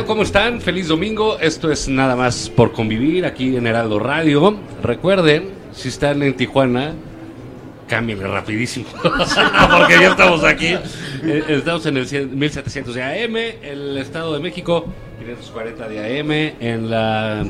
[0.00, 0.60] ¿Cómo están?
[0.60, 1.38] Feliz domingo.
[1.38, 4.56] Esto es nada más por convivir aquí en Heraldo Radio.
[4.82, 6.94] Recuerden, si están en Tijuana,
[7.88, 8.86] cámbienle rapidísimo.
[9.02, 10.74] Porque ya estamos aquí.
[11.22, 14.86] Eh, Estamos en el 100 1700 de AM, el Estado de México,
[15.18, 17.44] 540 de AM, en la...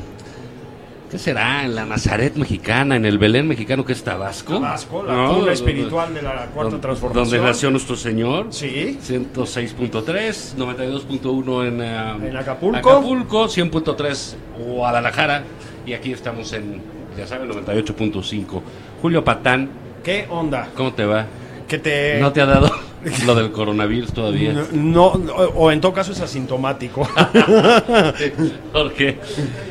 [1.13, 1.63] ¿Qué será?
[1.63, 4.55] En la Nazaret mexicana, en el Belén mexicano que es Tabasco.
[4.55, 5.35] Tabasco, la ¿No?
[5.35, 7.29] cuna espiritual de la cuarta Donde- transformación.
[7.29, 8.47] Donde nació nuestro Señor.
[8.49, 8.97] Sí.
[8.99, 12.77] 106.3, 92.1 en, eh, En Acapulco.
[12.89, 15.43] Acapulco, 100.3 Guadalajara.
[15.85, 16.81] Y aquí estamos en,
[17.15, 18.63] ya saben, 98.5.
[18.99, 19.69] Julio Patán,
[20.03, 20.69] ¿Qué onda?
[20.75, 21.27] ¿cómo te va?
[21.67, 22.17] Que te...
[22.19, 22.71] ¿No te ha dado
[23.25, 24.53] lo del coronavirus todavía?
[24.71, 27.07] No, no, o en todo caso es asintomático.
[28.73, 29.17] Porque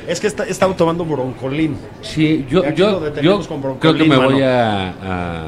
[0.06, 1.76] es que está- he estado tomando broncolín.
[2.02, 4.30] sí, yo, yo, yo con broncolín, creo que me mano.
[4.30, 5.46] voy a, a,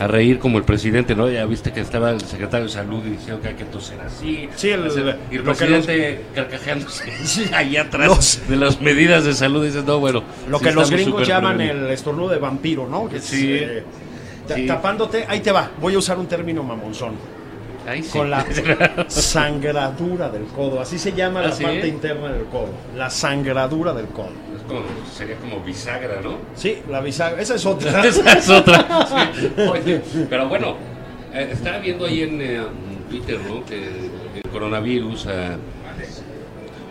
[0.00, 1.28] a reír como el presidente, ¿no?
[1.28, 4.48] Ya viste que estaba el secretario de salud y diciendo que hay que toser así.
[4.54, 7.04] Sí, el- hacer- y el presidente carcajeándose
[7.54, 9.64] ahí atrás de las medidas de salud.
[9.64, 10.22] Dices, no, bueno.
[10.48, 11.88] Lo sí que los gringos llaman prevenidos".
[11.88, 13.08] el estornudo de vampiro, ¿no?
[13.08, 13.48] Que es, Sí.
[13.52, 13.82] eh,
[14.54, 14.66] Sí.
[14.66, 15.70] Tapándote, ahí te va.
[15.80, 17.12] Voy a usar un término mamonzón.
[17.86, 18.10] Ahí sí.
[18.18, 18.44] Con la
[19.08, 20.80] sangradura del codo.
[20.80, 21.62] Así se llama ¿Ah, la sí?
[21.64, 22.68] parte interna del codo.
[22.96, 24.30] La sangradura del codo.
[24.56, 26.36] Es como- sería como bisagra, ¿no?
[26.54, 27.40] Sí, la bisagra.
[27.40, 28.02] Esa es otra.
[28.04, 28.86] Esa es otra.
[29.72, 30.76] Oye, pero bueno,
[31.32, 32.60] eh, estaba viendo ahí en eh,
[33.08, 33.64] Twitter, ¿no?
[33.64, 33.88] Que
[34.44, 35.56] el coronavirus eh,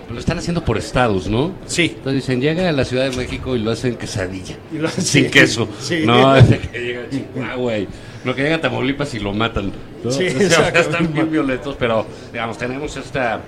[0.10, 1.52] lo están haciendo por estados, ¿no?
[1.66, 1.94] Sí.
[1.98, 4.56] Entonces dicen, llega a la Ciudad de México y lo hacen quesadilla.
[4.74, 5.68] Y lo- Sin sí, queso.
[5.80, 6.04] sí.
[6.06, 7.88] No, de que llega a Chihuahua y
[8.24, 9.72] lo que llega a Tamaulipas y lo matan.
[10.04, 10.12] ¿no?
[10.12, 13.42] Sí, O sea, están bien violentos, pero digamos, tenemos esta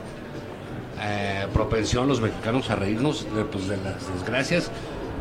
[1.02, 4.70] eh, propensión los mexicanos a reírnos de, pues, de las desgracias,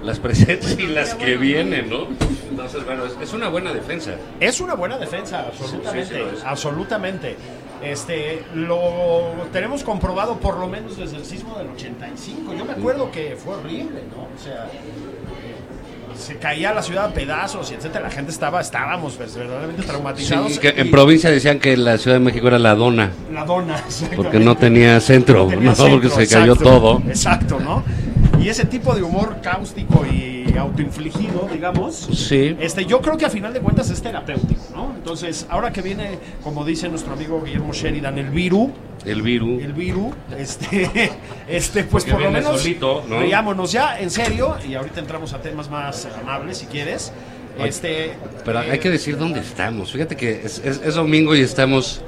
[0.02, 2.08] las presentes y las que vienen, ¿no?
[2.50, 4.12] Entonces, bueno, es, una buena defensa.
[4.40, 7.36] Es una buena defensa, absolutamente, Sí, sí, absolutamente.
[7.82, 12.54] Este, lo tenemos comprobado por lo menos desde el sismo del 85.
[12.54, 14.22] Yo me acuerdo que fue horrible, ¿no?
[14.22, 15.54] O sea, eh,
[16.18, 18.04] se caía la ciudad a pedazos y etcétera.
[18.04, 20.52] La gente estaba, estábamos pues, verdaderamente traumatizados.
[20.52, 23.44] Sí, que en y provincia decían que la Ciudad de México era la dona, la
[23.44, 23.76] dona,
[24.16, 25.74] porque no tenía centro, No tenía ¿no?
[25.76, 27.02] centro, porque se cayó exacto, todo.
[27.06, 27.84] Exacto, ¿no?
[28.40, 32.56] Y ese tipo de humor cáustico y autoinfligido, digamos, Sí.
[32.60, 34.92] este, yo creo que a final de cuentas es terapéutico, ¿no?
[34.96, 38.70] Entonces, ahora que viene, como dice nuestro amigo Guillermo Sheridan, el virus,
[39.04, 39.62] El virus.
[39.62, 41.10] el virus, este,
[41.48, 43.20] este, pues Porque por lo menos solito, ¿no?
[43.20, 47.12] riámonos ya, en serio, y ahorita entramos a temas más amables si quieres.
[47.64, 48.12] Este,
[48.44, 49.90] Pero eh, hay que decir dónde estamos.
[49.92, 52.02] Fíjate que es, es- es domingo y estamos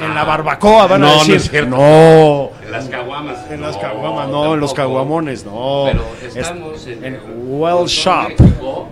[0.00, 1.36] en la barbacoa van a No, no decir.
[1.36, 1.70] es cierto.
[1.76, 3.50] No, las caguamas.
[3.50, 5.84] En las caguamas, no, en los caguamones, no.
[5.86, 8.28] Pero Es- estamos en, en el Well Shop.
[8.30, 8.88] México.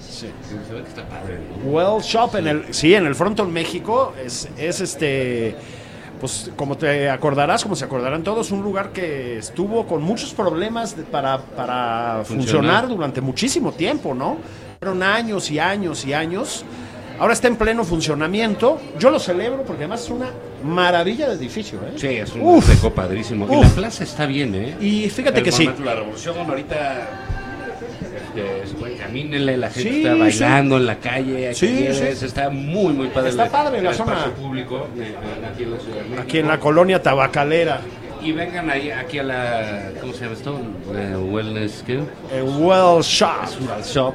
[0.00, 0.30] Sí,
[0.66, 1.70] se ve que está padre, ¿no?
[1.70, 5.54] Well Shop en el sí, en el Fronton México es, es este
[6.20, 10.96] pues como te acordarás, como se acordarán todos, un lugar que estuvo con muchos problemas
[10.96, 12.26] de- para, para Funcionar.
[12.26, 14.38] funcionar durante muchísimo tiempo, ¿no?
[14.80, 16.64] Fueron años y años y años.
[17.18, 18.80] Ahora está en pleno funcionamiento.
[18.98, 20.30] Yo lo celebro porque además es una
[20.62, 21.92] maravilla de edificio, ¿eh?
[21.96, 22.66] Sí, es un Uf.
[22.68, 23.46] deco padrísimo.
[23.50, 24.76] Y la plaza está bien, ¿eh?
[24.80, 25.68] Y fíjate El que sí.
[25.84, 27.08] La Revolución, ahorita
[28.16, 30.20] este, camínele, la gente Sí, está sí.
[30.20, 32.24] bailando en la calle, aquí Sí, sí.
[32.24, 33.30] está muy, muy padre.
[33.30, 34.24] Está padre el la zona.
[34.40, 35.14] público eh,
[35.52, 36.22] aquí en la Ciudad de México.
[36.22, 37.80] Aquí en la colonia tabacalera,
[38.22, 40.60] Y vengan ahí, aquí a la, ¿cómo se llama esto?
[40.94, 42.00] Eh, wellness, ¿qué?
[42.32, 43.46] el Well shop.
[43.60, 44.14] Well Shop.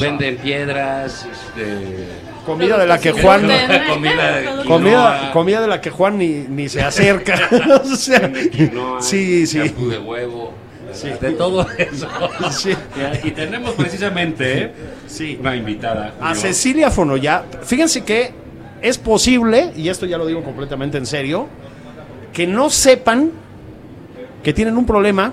[0.00, 2.06] Venden piedras, este...
[2.44, 3.42] Comida de la que Juan
[4.66, 7.48] comida comida, de la que Juan ni, ni se acerca.
[7.82, 8.30] o sea,
[9.00, 9.58] sí, sí.
[9.58, 10.52] de huevo,
[11.20, 12.08] de todo eso.
[12.50, 12.74] Sí.
[13.22, 14.72] Y tenemos precisamente ¿eh?
[15.06, 15.38] Sí.
[15.40, 16.14] una invitada.
[16.20, 16.34] A.
[16.34, 18.32] Cecilia Fonoya, fíjense que
[18.82, 21.48] es posible, y esto ya lo digo completamente en serio,
[22.32, 23.30] que no sepan
[24.42, 25.32] que tienen un problema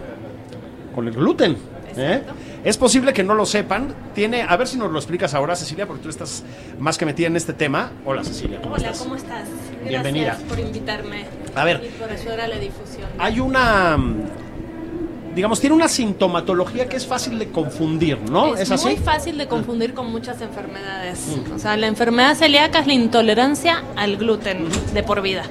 [0.96, 1.58] con el gluten.
[1.98, 2.22] ¿eh?
[2.64, 3.94] Es posible que no lo sepan.
[4.14, 6.44] Tiene, a ver si nos lo explicas ahora, Cecilia, porque tú estás
[6.80, 7.92] más que metida en este tema.
[8.06, 9.02] Hola, Cecilia, ¿cómo Hola, estás?
[9.02, 9.48] ¿cómo estás?
[9.48, 10.38] Gracias Bienvenida.
[10.48, 11.26] por invitarme.
[11.56, 11.82] A ver.
[11.84, 13.10] Y por ayudar a la difusión.
[13.18, 14.16] Hay una, mm,
[15.34, 18.54] digamos, tiene una sintomatología que es fácil de confundir, ¿no?
[18.54, 18.86] es ¿Es, así?
[18.86, 21.36] muy fácil de confundir con muchas enfermedades.
[21.56, 25.46] O sea, la enfermedad celíaca es la intolerancia al gluten de por vida.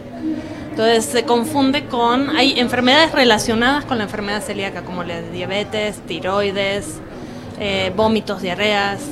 [0.81, 2.35] Entonces se confunde con...
[2.35, 7.00] Hay enfermedades relacionadas con la enfermedad celíaca, como la diabetes, tiroides,
[7.59, 9.03] eh, vómitos, diarreas.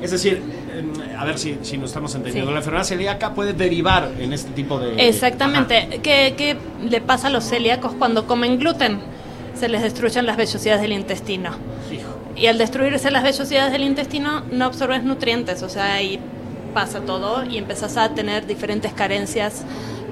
[0.00, 0.40] Es decir,
[0.76, 2.50] em, a ver si, si nos estamos entendiendo.
[2.50, 2.54] Sí.
[2.54, 5.08] La enfermedad celíaca puede derivar en este tipo de...
[5.08, 5.98] Exactamente.
[6.04, 6.56] ¿Qué, qué
[6.88, 9.00] le pasa a los celíacos cuando comen gluten?
[9.58, 11.50] Se les destruyen las vellosidades del intestino.
[11.92, 12.16] Hijo.
[12.36, 16.20] Y al destruirse las vellosidades del intestino no absorbes nutrientes, o sea, ahí
[16.72, 19.64] pasa todo y empezás a tener diferentes carencias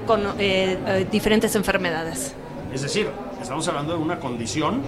[0.07, 2.33] con eh, eh, diferentes enfermedades.
[2.73, 3.07] Es decir,
[3.41, 4.81] estamos hablando de una condición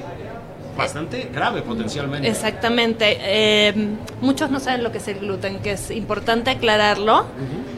[0.76, 2.28] bastante grave potencialmente.
[2.28, 3.18] Exactamente.
[3.22, 3.74] Eh,
[4.22, 7.26] muchos no saben lo que es el gluten, que es importante aclararlo,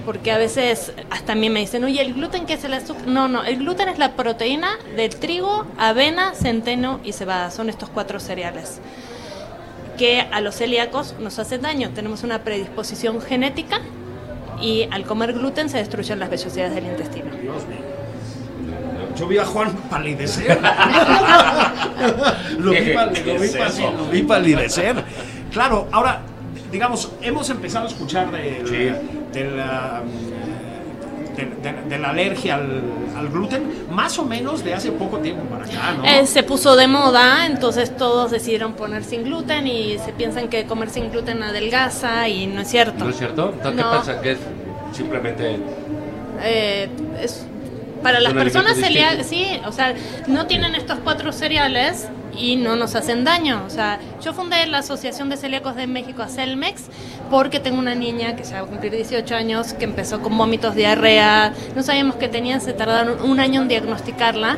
[0.05, 3.07] porque a veces hasta a mí me dicen, oye, ¿el gluten qué es el azúcar?
[3.07, 7.49] No, no, el gluten es la proteína del trigo, avena, centeno y cebada.
[7.49, 8.79] Son estos cuatro cereales
[9.97, 11.89] que a los celíacos nos hacen daño.
[11.93, 13.81] Tenemos una predisposición genética
[14.61, 17.31] y al comer gluten se destruyen las vellosidades del intestino.
[17.41, 17.79] Dios mío.
[19.17, 20.59] Yo vi a Juan palidecer.
[22.59, 23.49] lo, vi lo vi
[23.97, 25.03] lo vi palidecer.
[25.51, 26.21] Claro, ahora,
[26.71, 29.37] digamos, hemos empezado a escuchar de, Sí.
[29.39, 30.01] de la,
[31.45, 32.81] de, de- de la alergia al,
[33.17, 36.05] al gluten, más o menos de hace poco tiempo para acá, ¿no?
[36.05, 40.65] Eh, se puso de moda, entonces todos decidieron poner sin gluten y se piensan que
[40.65, 43.03] comer sin gluten adelgaza y no es cierto.
[43.03, 43.53] ¿No es cierto?
[43.53, 43.91] Entonces, ¿Qué No.
[43.91, 44.21] pasa?
[44.21, 44.39] Que es
[44.93, 45.57] simplemente...
[46.43, 46.89] Eh,
[47.21, 47.45] es
[48.01, 49.93] para las personas celíacas, sí, o sea,
[50.27, 53.63] no tienen estos cuatro cereales y no nos hacen daño.
[53.65, 56.83] O sea, yo fundé la Asociación de Celíacos de México, Celmex,
[57.29, 60.75] porque tengo una niña que se va a cumplir 18 años, que empezó con vómitos,
[60.75, 64.57] diarrea, no sabíamos que tenía, se tardaron un año en diagnosticarla.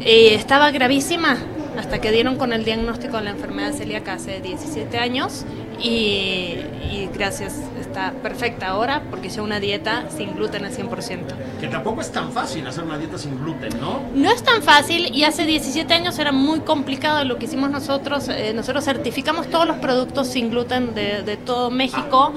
[0.00, 1.36] Y estaba gravísima
[1.78, 5.44] hasta que dieron con el diagnóstico de la enfermedad celíaca hace 17 años
[5.80, 6.56] y,
[6.90, 7.60] y gracias,
[7.96, 11.18] está perfecta ahora porque hizo una dieta sin gluten al 100%.
[11.60, 14.02] Que tampoco es tan fácil hacer una dieta sin gluten, ¿no?
[14.14, 18.28] No es tan fácil y hace 17 años era muy complicado lo que hicimos nosotros.
[18.28, 22.34] eh, nosotros certificamos todos los productos sin gluten de, de todo México.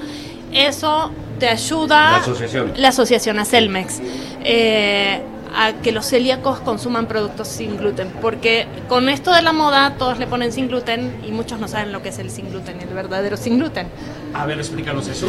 [0.50, 2.12] Eso te ayuda.
[2.12, 2.72] La asociación.
[2.76, 4.00] La asociación, a Celmex.
[4.42, 5.20] eh,
[5.56, 8.08] a que los celíacos consuman productos sin gluten.
[8.20, 11.92] Porque con esto de la moda, todos le ponen sin gluten y muchos no saben
[11.92, 13.88] lo que es el sin gluten, el verdadero sin gluten.
[14.34, 15.26] A ver, explícanos eso.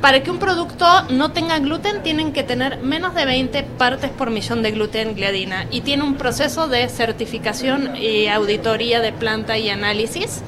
[0.00, 4.30] Para que un producto no tenga gluten, tienen que tener menos de 20 partes por
[4.30, 9.68] millón de gluten gliadina y tiene un proceso de certificación y auditoría de planta y
[9.68, 10.40] análisis.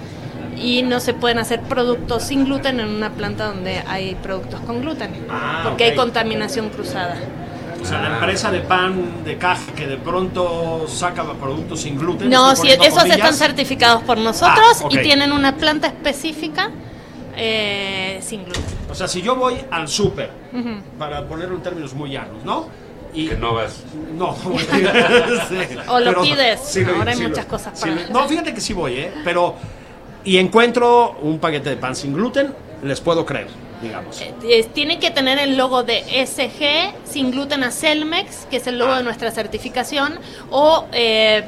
[0.57, 4.81] Y no se pueden hacer productos sin gluten en una planta donde hay productos con
[4.81, 5.91] gluten, Ah, porque ok.
[5.91, 7.17] hay contaminación cruzada.
[7.83, 12.31] O sea, la empresa de pan de caja que de pronto saca productos sin gluten.
[12.31, 14.95] No, si esos están certificados por nosotros Ah, ok.
[14.95, 16.71] y tienen una planta específica
[17.37, 18.63] eh, sin gluten.
[18.91, 20.31] O sea, si yo voy al súper,
[20.99, 22.69] para ponerlo en términos muy llanos, ¿no?
[23.15, 23.83] Y Que no vas...
[24.17, 24.35] No,
[25.49, 25.57] sí,
[25.89, 28.61] O lo pero pides, sí ahora hay sí muchas cosas sí para- No, fíjate que
[28.61, 29.13] sí voy, ¿eh?
[29.25, 29.55] Pero.
[30.25, 33.47] Y encuentro un paquete de pan sin gluten, les puedo creer,
[33.81, 34.21] digamos.
[34.21, 38.75] Eh, tiene que tener el logo de SG sin gluten a Celmex, que es el
[38.77, 38.79] Ah.
[38.85, 40.19] logo de nuestra certificación,
[40.51, 41.45] o eh,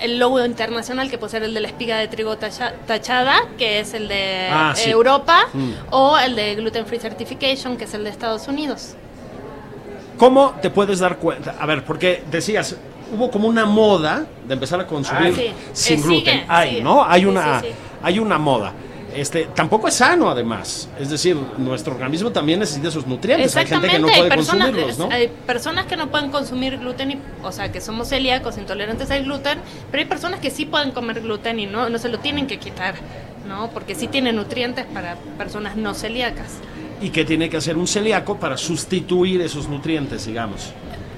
[0.00, 3.80] el logo internacional, que puede ser el de la espiga de trigo tacha- tachada, que
[3.80, 4.90] es el de Ah, sí.
[4.90, 5.70] Europa, Mm.
[5.90, 8.94] o el de Gluten Free Certification, que es el de Estados Unidos.
[10.18, 11.56] ¿Cómo te puedes dar cuenta?
[11.58, 12.76] A ver, porque decías,
[13.16, 15.52] hubo como una moda de empezar a consumir Ah, sí.
[15.72, 16.34] sin Eh, gluten.
[16.34, 16.82] sigue, hay, sigue.
[16.82, 17.04] ¿no?
[17.04, 17.74] Hay Sí, una, sí, sí.
[18.02, 18.72] hay una moda.
[19.14, 20.88] Este, tampoco es sano, además.
[20.98, 23.56] Es decir, nuestro organismo también necesita sus nutrientes.
[23.56, 25.08] Hay gente que no hay puede personas, consumirlos, ¿no?
[25.10, 29.24] hay personas que no pueden consumir gluten, y, o sea, que somos celíacos, intolerantes al
[29.24, 29.58] gluten,
[29.90, 32.58] pero hay personas que sí pueden comer gluten y no, no se lo tienen que
[32.58, 32.96] quitar,
[33.48, 33.70] ¿no?
[33.70, 36.58] Porque sí tiene nutrientes para personas no celíacas.
[37.00, 40.72] ¿Y qué tiene que hacer un celíaco para sustituir esos nutrientes, digamos?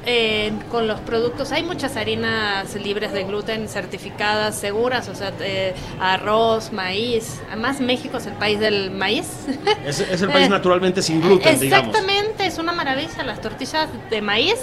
[0.09, 5.75] Eh, con los productos, hay muchas harinas libres de gluten certificadas, seguras, o sea, eh,
[6.01, 7.41] arroz, maíz.
[7.49, 9.27] Además, México es el país del maíz.
[9.85, 11.89] Es, es el país Eh, naturalmente sin gluten, digamos.
[11.89, 13.25] Exactamente, es una maravilla.
[13.25, 14.57] Las tortillas de maíz,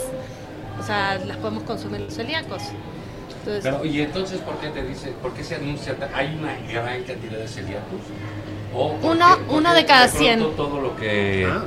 [0.79, 2.61] o sea, las podemos consumir los celíacos.
[3.39, 7.03] Entonces, Pero, y entonces, ¿por qué te dice, por qué se anuncia, hay una gran
[7.03, 7.99] cantidad de celíacos?
[8.73, 10.55] ¿O por Uno- qué- por uno qué de cada pronto 100.
[10.55, 11.63] todo lo que, Ah.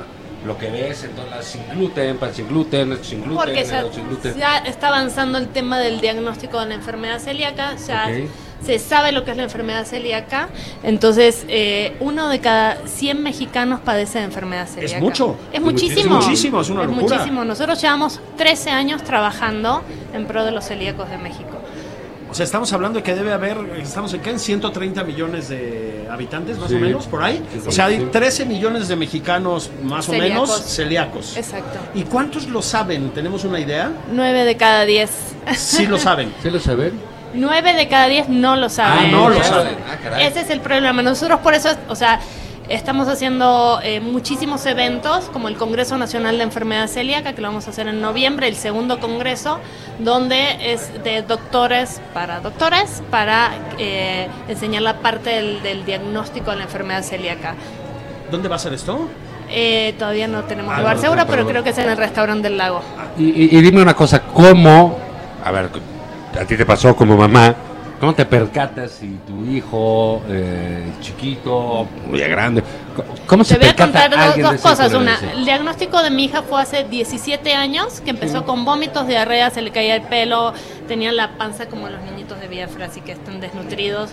[0.47, 3.93] Lo que ves en todas las sin gluten, pan sin gluten, sin gluten, porque helado
[3.93, 4.35] sin gluten.
[4.35, 8.09] ya está avanzando el tema del diagnóstico de la enfermedad celíaca, ya
[8.63, 10.49] se sabe lo que es la enfermedad celíaca.
[10.83, 14.99] Entonces, eh, uno de cada 100 mexicanos padece de enfermedad celíaca.
[14.99, 15.35] mucho.
[15.53, 16.19] Es muchísimo.
[16.19, 17.01] Es muchísimo, es una locura.
[17.01, 17.45] muchísimo.
[17.45, 21.57] Nosotros llevamos 13 años trabajando en pro de los celíacos de México.
[22.29, 24.31] O sea, estamos hablando de que debe haber, estamos en, ¿qué?
[24.31, 26.75] en 130 millones de habitantes, más Sí.
[26.75, 27.41] o menos, por ahí.
[27.65, 28.07] O sea, hay sí.
[28.11, 31.37] 13 millones de mexicanos, más o menos, celíacos.
[31.37, 31.79] Exacto.
[31.93, 33.11] ¿Y cuántos lo saben?
[33.11, 33.91] ¿Tenemos una idea?
[34.11, 35.09] 9 de cada 10.
[35.55, 36.33] Sí lo saben.
[36.43, 36.99] ¿Sí lo saben?
[37.33, 39.05] 9 de cada 10 no lo saben.
[39.05, 39.75] Ah, no lo Ese- saben.
[39.89, 40.25] Ah, caray.
[40.27, 41.01] Ese es el problema.
[41.01, 42.19] Nosotros por eso, o sea,
[42.69, 47.67] estamos haciendo eh, muchísimos eventos, como el Congreso Nacional de Enfermedad Celíaca, que lo vamos
[47.67, 49.59] a hacer en noviembre, el segundo congreso,
[49.99, 56.57] donde es de doctores para doctores, para eh, enseñar la parte del, del diagnóstico de
[56.57, 57.55] la enfermedad celíaca.
[58.29, 59.07] ¿Dónde va a ser esto?
[59.49, 61.89] Eh, todavía no tenemos Ah, lugar no, seguro, no, pero pero- creo que es en
[61.89, 62.81] el restaurante del lago.
[63.17, 64.97] Y, y- y dime una cosa, ¿cómo,
[65.43, 65.69] a ver,
[66.37, 67.55] a ti te pasó como mamá,
[67.99, 72.63] cómo te percatas si tu hijo eh, chiquito, muy grande,
[73.25, 74.93] cómo se Te voy a percata contar dos, dos cosas.
[74.93, 79.49] Una, el diagnóstico de mi hija fue hace 17 años, que empezó con vómitos, diarrea,
[79.49, 80.53] se le caía el pelo,
[80.87, 84.11] tenía la panza como los niñitos de Biafra, así que están desnutridos.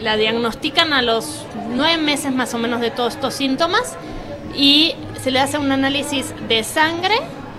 [0.00, 3.96] La diagnostican a los nueve meses más o menos de todos estos síntomas
[4.56, 7.14] y se le hace un análisis de sangre,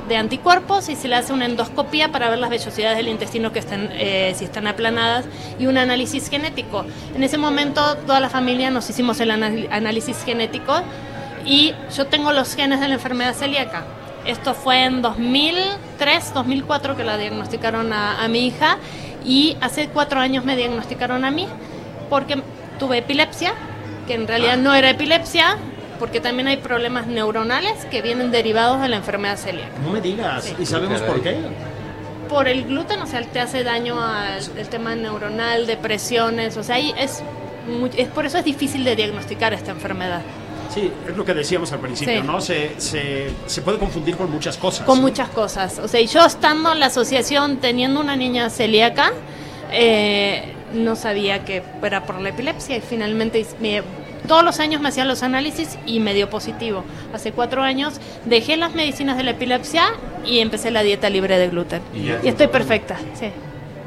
[0.07, 3.59] de anticuerpos y se le hace una endoscopía para ver las vellosidades del intestino que
[3.59, 5.25] están, eh, si están aplanadas
[5.59, 6.85] y un análisis genético.
[7.15, 10.81] En ese momento toda la familia nos hicimos el análisis genético
[11.45, 13.85] y yo tengo los genes de la enfermedad celíaca.
[14.25, 18.77] Esto fue en 2003, 2004 que la diagnosticaron a, a mi hija
[19.23, 21.47] y hace cuatro años me diagnosticaron a mí
[22.09, 22.41] porque
[22.79, 23.53] tuve epilepsia,
[24.07, 25.57] que en realidad no era epilepsia,
[25.99, 29.71] porque también hay problemas neuronales que vienen derivados de la enfermedad celíaca.
[29.83, 30.43] No me digas.
[30.45, 30.55] Sí.
[30.59, 31.35] ¿Y sabemos por qué?
[32.29, 36.75] Por el gluten, o sea, te hace daño al el tema neuronal, depresiones, o sea,
[36.75, 37.21] ahí es,
[37.97, 40.21] es por eso es difícil de diagnosticar esta enfermedad.
[40.73, 42.27] Sí, es lo que decíamos al principio, Sí.
[42.27, 42.41] ¿no?
[42.41, 44.85] Se, se, se puede confundir con muchas cosas.
[44.85, 45.03] Con ¿no?
[45.03, 45.77] muchas cosas.
[45.79, 49.11] O sea, yo estando en la asociación teniendo una niña celíaca,
[49.71, 53.83] eh, no sabía que era por la epilepsia y finalmente me-
[54.27, 56.83] todos los años me hacían los análisis y me dio positivo.
[57.13, 59.83] Hace cuatro años dejé las medicinas de la epilepsia
[60.25, 61.81] y empecé la dieta libre de gluten.
[62.23, 63.27] Y estoy perfecta, sí.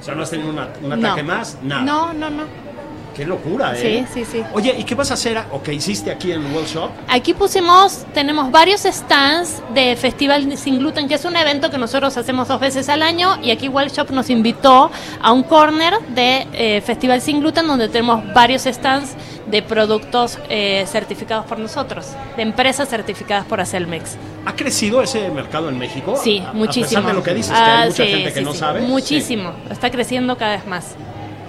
[0.01, 1.09] O sea, no has tenido una- un No.
[1.09, 1.83] ataque más, nada.
[1.83, 2.69] No, no, no.
[3.17, 4.07] Qué locura, Sí, ¿eh?
[4.15, 4.45] sí, sí.
[4.55, 6.91] Oye, ¿y qué vas a hacer o qué hiciste aquí en World Shop?
[7.09, 12.17] Aquí pusimos, tenemos varios stands de Festival Sin Gluten, que es un evento que nosotros
[12.17, 16.47] hacemos dos veces al año y aquí Wild Shop nos invitó a un corner de
[16.53, 19.17] eh, Festival Sin Gluten donde tenemos varios stands
[19.51, 24.17] de productos eh, certificados por nosotros, de empresas certificadas por Acelmex.
[24.47, 26.19] ¿Ha crecido ese mercado en México?
[26.23, 27.01] Sí, A- muchísimo.
[27.01, 28.53] A pesar de lo que dices, que Ah, hay mucha sí, gente que sí, no
[28.53, 28.81] sí, sabe.
[28.83, 30.95] Muchísimo, está creciendo cada vez más.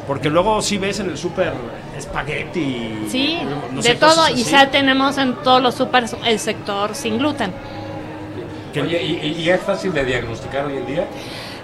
[0.07, 1.53] Porque luego sí ves en el súper
[1.97, 3.05] espagueti.
[3.09, 3.37] Sí,
[3.71, 7.51] no de sé, todo y ya tenemos en todos los super el sector sin gluten.
[8.81, 11.07] Oye, ¿y, y es fácil de diagnosticar hoy en día?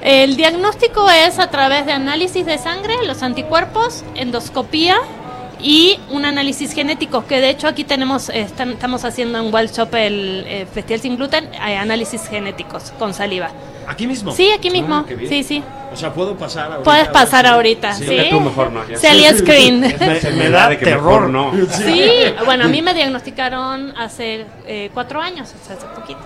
[0.01, 4.97] El diagnóstico es a través de análisis de sangre, los anticuerpos, endoscopía
[5.67, 9.71] y un análisis genético, que de hecho aquí tenemos, eh, están- estamos haciendo en Wild
[9.71, 13.49] Shop el eh, Festival Sin Gluten, hay análisis genéticos con saliva.
[13.87, 14.31] ¿Aquí mismo?
[14.31, 15.29] Sí, aquí mismo, qué bien.
[15.29, 15.63] sí, sí.
[15.91, 16.83] O sea, puedo pasar ahorita.
[16.83, 18.05] Puedes pasar ahorita, Sí.
[18.05, 18.17] sí.
[18.29, 18.81] tú mejor no.
[18.95, 19.79] Celia Screen.
[19.99, 21.29] Me, Se me da de que terror.
[21.29, 21.67] mejor no.
[21.71, 22.11] Sí,
[22.45, 26.19] bueno, a mí me diagnosticaron hace eh, cuatro años, o sea, hace poquito.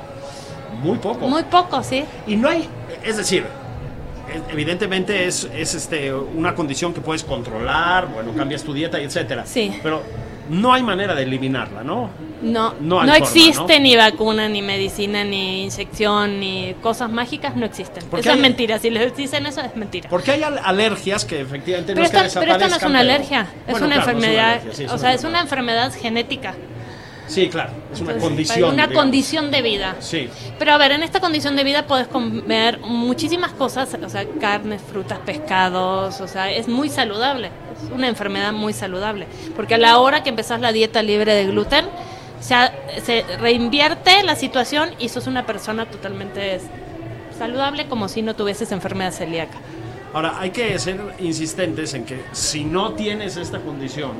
[0.84, 1.27] Muy poco.
[1.27, 2.03] Muy poco, sí.
[2.27, 2.67] Y no hay,
[3.03, 3.46] es decir,
[4.50, 9.45] evidentemente es, es este, una condición que puedes controlar, bueno, cambias tu dieta y etcétera.
[9.45, 9.71] Sí.
[9.83, 10.01] Pero
[10.50, 12.09] no hay manera de eliminarla, ¿no?
[12.41, 13.83] No, No no, forma, existe ¿no?
[13.83, 18.03] ni vacuna, ni medicina, ni inyección, ni cosas mágicas, no existen.
[18.09, 20.09] Porque Eso es mentira, si les dicen eso es mentira.
[20.09, 22.83] Porque hay al- alergias que efectivamente Pero, no es que esta, pero esto no es
[22.83, 25.93] una alergia, es Bueno, una claro, no enfermedad, alergia, sí, o sea, es una enfermedad
[25.93, 26.55] genética.
[27.29, 28.74] Sí, claro, es una Entonces, condición.
[28.74, 28.95] Una digamos.
[28.95, 29.95] condición de vida.
[30.00, 30.29] Sí.
[30.57, 34.81] Pero a ver, en esta condición de vida puedes comer muchísimas cosas, o sea, carnes,
[34.81, 40.00] frutas, pescados, o sea, es muy saludable, es una enfermedad muy saludable, porque a la
[40.00, 41.86] hora que empezás la dieta libre de gluten,
[42.48, 46.59] ya se reinvierte la situación y sos una persona totalmente
[47.38, 49.59] saludable como si no tuvieses enfermedad celíaca.
[50.13, 54.13] Ahora, hay que ser insistentes en que si no tienes esta condición,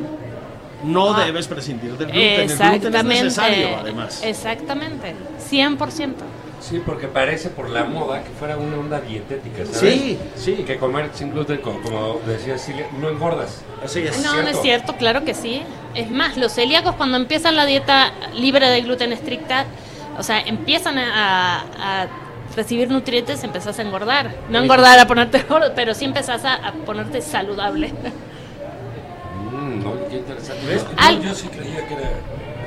[0.84, 1.26] no Ah.
[1.26, 2.20] debes prescindir del gluten.
[2.22, 3.24] El gluten es Exactamente.
[3.24, 4.22] necesario, además.
[4.24, 5.16] Exactamente,
[5.50, 6.24] 100%.
[6.62, 9.80] Sí, porque parece por la moda que fuera una onda dietética, ¿sabes?
[9.94, 10.54] Sí, sí.
[10.68, 13.62] Que comer sin gluten, como, como decía Silvia, no engordas.
[13.84, 14.22] Así es.
[14.24, 14.62] No, no es cierto.
[14.62, 15.62] cierto, claro que sí.
[15.96, 19.66] Es más, los celíacos cuando empiezan la dieta libre de gluten estricta,
[20.18, 22.08] o sea, empiezan a, a
[22.58, 24.36] recibir nutrientes empezás a engordar.
[24.50, 27.94] No engordar a ponerte gordo, pero sí empezás a, a ponerte saludable.
[29.96, 30.66] No, qué interesante.
[30.68, 30.86] ¿Ves?
[30.98, 32.12] Al- Yo, sí creía que era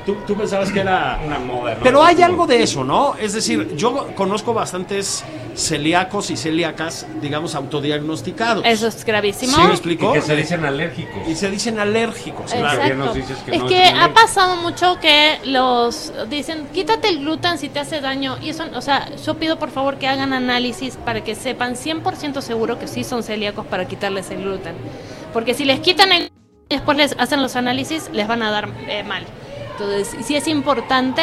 [0.04, 1.20] Tú, tú pensabas que era...
[1.24, 1.74] una moda.
[1.76, 1.80] ¿no?
[1.84, 3.14] Pero hay algo de eso, ¿no?
[3.20, 5.22] Es decir, yo conozco bastantes
[5.54, 8.64] celíacos y celíacas, digamos, autodiagnosticados.
[8.66, 9.54] Eso es gravísimo.
[9.54, 10.12] ¿Sí me Y explico?
[10.12, 11.28] que se dicen alérgicos.
[11.28, 12.66] Y se dicen alérgicos, claro.
[12.66, 12.84] Exacto.
[12.84, 17.20] bien nos dices que es no que ha pasado mucho que los dicen, quítate el
[17.20, 18.38] gluten si te hace daño.
[18.42, 22.40] Y eso, o sea, yo pido por favor que hagan análisis para que sepan 100%
[22.40, 24.74] seguro que sí son celíacos para quitarles el gluten.
[25.32, 26.41] Porque si les quitan el gluten y
[26.74, 29.24] después les hacen los análisis, les van a dar eh, mal.
[29.72, 31.22] Entonces, sí es importante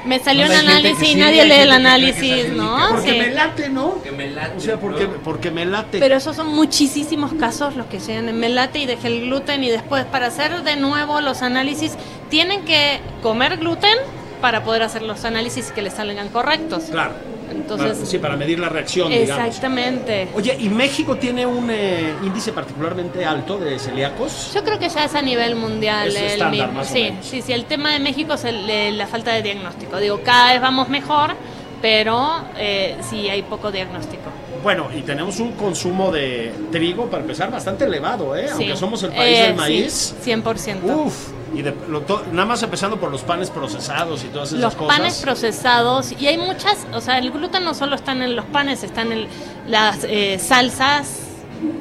[0.06, 2.88] Me salió No, un análisis y sí, nadie lee el análisis, ¿no?
[2.90, 3.18] Porque Sí.
[3.18, 4.02] me late, ¿no?
[4.02, 4.56] Que me late.
[4.56, 5.98] O sea, porque, porque me late.
[5.98, 9.70] Pero esos son muchísimos casos los que llegan en melate y dejé el gluten y
[9.70, 11.92] después para hacer de nuevo los análisis
[12.28, 13.96] tienen que comer gluten
[14.40, 16.84] para poder hacer los análisis que les salgan correctos.
[16.90, 17.14] Claro.
[17.56, 19.46] Entonces, sí, para medir la reacción, digamos.
[19.46, 20.28] exactamente.
[20.34, 24.52] Oye, ¿y México tiene un eh, índice particularmente alto de celíacos?
[24.54, 26.72] Yo creo que ya es a nivel mundial Es el estándar, mismo.
[26.80, 27.26] más o sí, menos.
[27.26, 27.52] sí, sí.
[27.52, 29.98] El tema de México es el- eh, la falta de diagnóstico.
[29.98, 31.34] Digo, cada vez vamos mejor,
[31.80, 34.30] pero eh, sí hay poco diagnóstico.
[34.62, 38.46] Bueno, y tenemos un consumo de trigo, para empezar, bastante elevado, ¿eh?
[38.48, 38.52] Sí.
[38.54, 40.14] Aunque somos el país Eh, del sí, maíz.
[40.24, 40.82] 100%.
[40.84, 44.60] Uf, y de- lo to- nada más empezando por los panes procesados y todas esas
[44.60, 44.96] los cosas.
[44.98, 48.82] panes procesados y hay muchas, o sea, el gluten no solo está en los panes,
[48.82, 49.26] están en
[49.68, 51.20] las eh, salsas,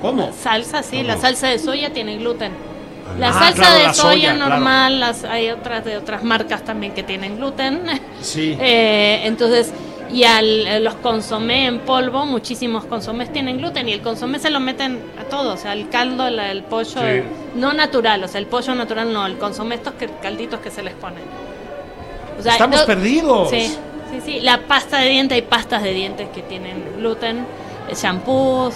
[0.01, 0.31] ¿Cómo?
[0.33, 1.07] salsa, sí, ¿Cómo?
[1.07, 2.51] la salsa de soya tiene gluten.
[3.19, 4.49] La Ah, salsa claro, de la soya, soya, claro.
[4.49, 7.81] normal, las, hay otras de otras marcas también que tienen gluten.
[8.21, 8.57] Sí.
[8.61, 9.71] Eh, entonces,
[10.13, 14.49] y al, eh, los consomé en polvo, muchísimos consomés tienen gluten y el consomé se
[14.51, 17.23] lo meten a todo, o sea, el caldo, el pollo, Sí.
[17.55, 20.83] no natural, o sea, el pollo natural no, el consomé estos que, calditos que se
[20.83, 21.23] les ponen.
[22.39, 23.49] O sea, Estamos no- perdidos.
[23.49, 23.75] Sí,
[24.11, 24.39] sí, sí.
[24.41, 27.39] La pasta de dientes, hay pastas de dientes que tienen gluten,
[27.89, 28.75] eh, shampoos,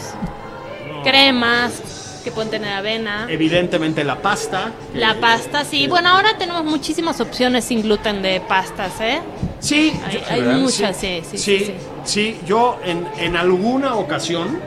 [1.04, 1.82] cremas
[2.28, 3.26] que pueden tener avena.
[3.30, 4.72] Evidentemente la pasta.
[4.94, 5.88] La pasta, sí.
[5.88, 9.22] Bueno, ahora tenemos muchísimas opciones sin gluten de pastas, ¿eh?
[9.62, 10.58] Sí, Hay, yo- hay ¿verdad?
[10.58, 11.60] muchas, sí, sí, sí.
[11.60, 11.74] sí, sí.
[12.04, 14.60] sí, yo en, en alguna ocasión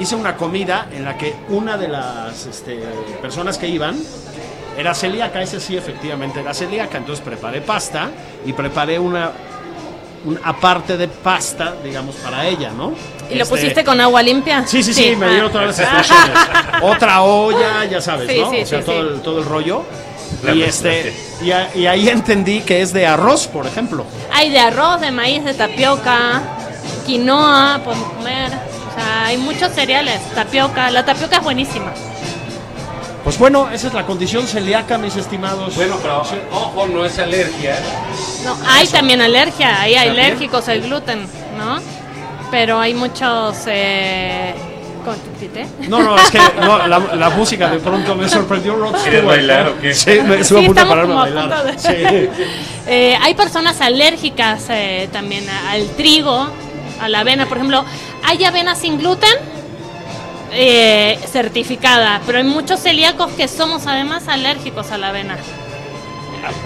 [0.00, 2.80] hice una comida en la que una de las este,
[3.22, 3.96] personas que iban
[4.76, 8.10] era celíaca, ese sí efectivamente era celíaca, entonces preparé pasta
[8.44, 9.30] y preparé una,
[10.24, 12.92] un aparte de pasta, digamos, para ella, ¿no?
[13.30, 14.66] ¿Y lo Este, pusiste con agua limpia?
[14.66, 15.52] Sí, sí, sí, me dieron ah.
[15.52, 16.38] todas las instrucciones.
[16.82, 18.50] Otra olla, ya sabes, Sí, ¿no?
[18.50, 19.14] sí, o sea, sí, todo, sí.
[19.14, 19.82] El, todo el rollo.
[20.42, 24.04] La y, este, y, a- y ahí entendí que es de arroz, por ejemplo.
[24.32, 26.42] Hay de arroz, de maíz, de tapioca,
[27.06, 28.50] quinoa, podemos comer.
[28.50, 30.20] O sea, hay muchos cereales.
[30.34, 31.92] Tapioca, la tapioca es buenísima.
[33.24, 35.74] Pues bueno, esa es la condición celíaca, mis estimados.
[35.76, 37.76] Bueno, pero ojo, no es alergia.
[38.44, 40.24] No, hay también alergia, hay ¿También?
[40.26, 41.26] alérgicos al gluten,
[41.58, 41.78] ¿no?
[42.50, 43.56] Pero hay muchos...
[43.66, 44.54] Eh...
[45.88, 48.74] No, no, es que no, la, la música de pronto me sorprendió.
[48.76, 49.70] Rod ¿Quieres Stewart, bailar ¿no?
[49.72, 49.92] o qué?
[49.94, 51.76] Sí, me estuve Sí, a punto de estamos pararme como a a punto bailar.
[51.76, 52.42] de- Sí.
[52.86, 56.46] Eh, hay personas alérgicas eh, también al trigo,
[57.00, 57.82] a la avena, por ejemplo.
[58.24, 59.30] Hay avena sin gluten
[60.54, 65.36] eh, certificada, pero hay muchos celíacos que somos además alérgicos a la avena.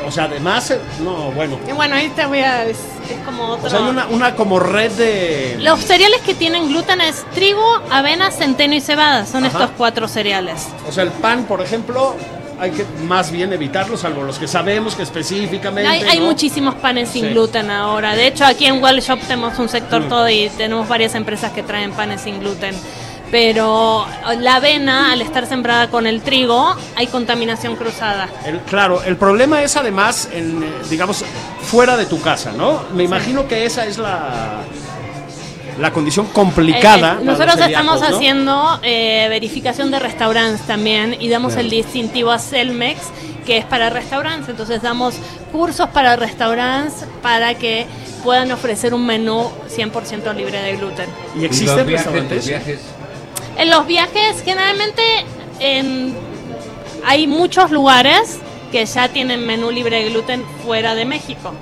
[0.04, 1.56] O sea, además, eh, no, bueno.
[1.68, 2.64] Y bueno, ahí te voy a...
[2.64, 3.66] Es, es como otro...
[3.66, 5.56] O sea, hay una, una como red de...
[5.60, 9.24] Los cereales que tienen gluten es trigo, avena, centeno y cebada.
[9.24, 9.56] Son Ajá.
[9.56, 10.66] estos cuatro cereales.
[10.88, 12.16] O sea, el pan, por ejemplo,
[12.58, 15.88] hay que más bien evitarlo, salvo los que sabemos que específicamente...
[15.88, 17.30] Hay, muchísimos panes sin Sí.
[17.30, 18.16] gluten ahora.
[18.16, 20.08] De hecho, aquí en Well Shop tenemos un sector Mm.
[20.08, 22.74] todo y tenemos varias empresas que traen panes sin gluten.
[23.30, 24.06] Pero
[24.38, 28.28] la avena, al estar sembrada con el trigo, hay contaminación cruzada.
[28.46, 31.24] El- claro, el problema es además, en, eh, digamos,
[31.62, 32.84] fuera de tu casa, ¿no?
[32.94, 34.60] Me imagino que esa es la,
[35.78, 37.14] la condición complicada.
[37.14, 38.16] Eh, eh, nosotros celíacos, estamos ¿no?
[38.16, 42.98] haciendo eh, verificación de restaurantes también y damos el distintivo a Celmex,
[43.44, 44.48] que es para restaurantes.
[44.48, 45.14] Entonces damos
[45.52, 47.86] cursos para restaurantes para que
[48.24, 51.10] puedan ofrecer un menú 100% libre de gluten.
[51.34, 52.36] ¿Y Los existen viajes, restaurantes?
[52.38, 52.80] los viajes.
[53.58, 55.02] En los viajes, generalmente
[55.60, 56.16] en-
[57.04, 58.38] hay muchos lugares
[58.70, 61.52] que ya tienen menú libre de gluten fuera de México.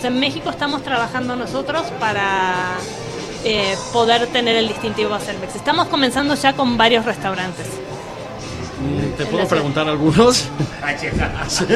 [0.00, 2.76] Sea, en México estamos trabajando nosotros para
[3.44, 5.54] eh, poder tener el distintivo Celmex.
[5.56, 7.66] Estamos comenzando ya con varios restaurantes.
[8.80, 10.48] Mm, ¿Te puedo preguntar algunos?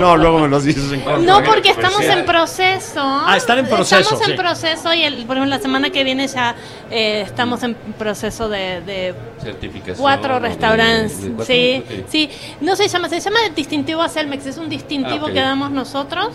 [0.00, 1.22] no, luego me los dices en corto.
[1.22, 3.00] No, porque estamos en proceso.
[3.02, 4.36] Ah, están en proceso, Estamos en sí.
[4.42, 6.54] proceso y, el- por ejemplo, la semana que viene ya
[6.90, 9.96] eh, estamos en proceso de- de Certificación.
[9.98, 12.06] Cuatro o de- restaurantes, de cuatro, sí, ok.
[12.08, 12.30] sí.
[12.60, 15.32] No se llama, se llama distintivo a Celmex, es un distintivo Ah, ok.
[15.32, 16.30] que damos nosotros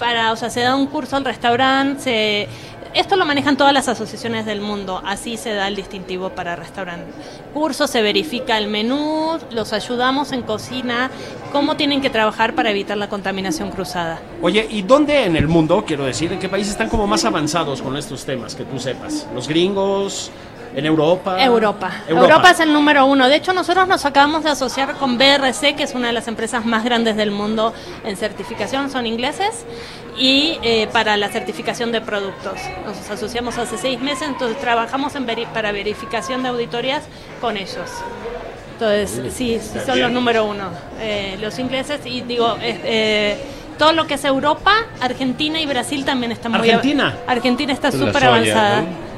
[0.00, 2.48] para, o sea, se da un curso al restaurante, se-
[2.92, 7.06] esto lo manejan todas las asociaciones del mundo, así se da el distintivo para restaurante.
[7.54, 11.08] Curso, se verifica el menú, los ayudamos en cocina,
[11.52, 14.18] cómo tienen que trabajar para evitar la contaminación cruzada.
[14.42, 17.80] Oye, ¿y dónde en el mundo, quiero decir, en qué países están como más avanzados
[17.80, 19.28] con estos temas, que tú sepas?
[19.36, 20.32] ¿Los gringos?
[20.74, 21.42] ¿En Europa?
[21.42, 21.90] Europa.
[22.06, 22.50] Europa.
[22.52, 23.28] es el número uno.
[23.28, 26.64] De hecho, nosotros nos acabamos de asociar con BRC, que es una de las empresas
[26.64, 27.72] más grandes del mundo
[28.04, 29.64] en certificación, son ingleses,
[30.16, 32.54] y eh, para la certificación de productos.
[32.84, 37.02] Nos asociamos hace seis meses, entonces trabajamos en veri- para verificación de auditorías
[37.40, 37.88] con ellos.
[38.74, 40.68] Entonces, sí, sí, son los número uno.
[41.00, 43.44] Eh, los ingleses, y digo, eh, eh,
[43.78, 46.60] todo lo que es Europa, Argentina y Brasil también están muy...
[46.60, 47.16] av- ¿Argentina?
[47.26, 48.82] Argentina está súper avanzada.
[48.82, 49.09] ¿no?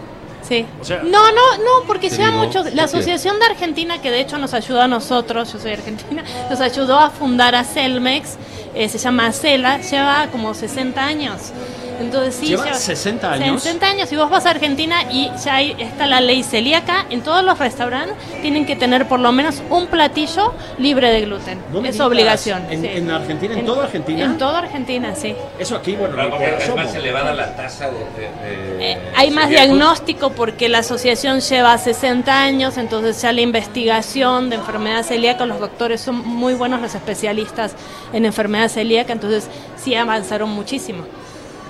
[0.52, 0.66] Sí.
[0.80, 2.62] O sea- no, no, no, porque Te lleva digo, mucho.
[2.62, 2.84] ¿por La?
[2.84, 6.98] Asociación de Argentina, que de hecho nos ayudó a nosotros, yo soy argentina, nos ayudó
[6.98, 8.36] a fundar a Celmex,
[8.74, 11.52] eh, se llama Acela, lleva como 60 años.
[12.00, 13.62] Entonces sí, ¿Lleva 60 años?
[13.62, 14.12] 60 años.
[14.12, 17.06] Y vos vas a Argentina y ya hay, está la ley celíaca.
[17.10, 21.58] En todos los restaurantes tienen que tener por lo menos un platillo libre de gluten.
[21.72, 22.62] No es obligación.
[22.70, 22.88] ¿En- sí.
[22.88, 23.58] en Argentina?
[23.58, 24.24] ¿En toda Argentina?
[24.24, 25.34] En toda Argentina, sí.
[25.58, 27.98] Eso aquí, bueno, Claro, por porque es más elevada la tasa de.
[27.98, 29.66] de- de- Eh, hay más celíacos.
[29.68, 35.60] diagnóstico porque la asociación lleva 60 años, entonces ya la investigación de enfermedad celíaca, los
[35.60, 37.72] doctores son muy buenos los especialistas
[38.12, 41.04] en enfermedad celíaca, entonces sí avanzaron muchísimo.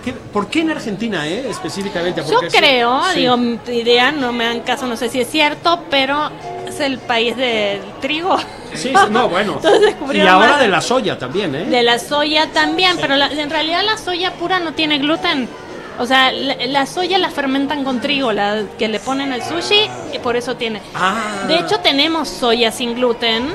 [0.04, 2.22] ¿Qué- ¿Por qué en Argentina, eh, específicamente?
[2.28, 3.20] Yo creo, sí.
[3.20, 6.30] digo, mi idea, no me dan caso, no sé si es cierto, pero
[6.66, 8.36] es el país del trigo.
[8.74, 9.54] Sí, no, bueno.
[9.62, 11.64] Entonces y ahora de la soya también, ¿eh?
[11.66, 15.48] De la soya también, pero la- en realidad la soya pura no tiene gluten.
[15.98, 19.88] O sea, la, la soya la fermentan con trigo, la que le ponen al sushi,
[20.14, 20.80] y por eso tiene.
[20.94, 21.44] Ah.
[21.46, 23.54] De hecho, tenemos soya sin gluten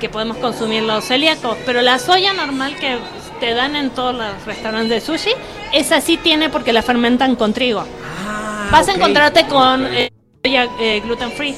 [0.00, 2.96] que podemos consumir los celíacos, pero la soya normal que
[3.40, 5.30] te dan en todos los restaurantes de sushi,
[5.72, 7.80] esa sí tiene porque la fermentan con trigo.
[8.26, 10.10] Ah, Vas a encontrarte con eh,
[10.44, 11.54] soya eh, gluten free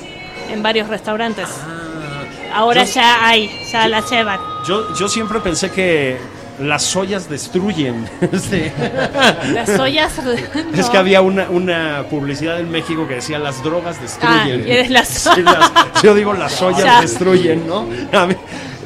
[0.50, 1.48] en varios restaurantes.
[1.62, 4.40] Ah, Ahora yo- ya hay, ya la llevan.
[4.66, 6.16] Yo, yo siempre pensé que
[6.60, 8.08] las soyas destruyen.
[9.52, 10.12] Las soyas.
[10.74, 14.62] Es que había una, una publicidad en México que decía las drogas destruyen.
[14.64, 15.70] Ah, y eres la so- Sí, las-
[16.02, 17.00] yo digo las soyas Ya.
[17.00, 17.86] destruyen, ¿no?
[18.12, 18.34] A mí-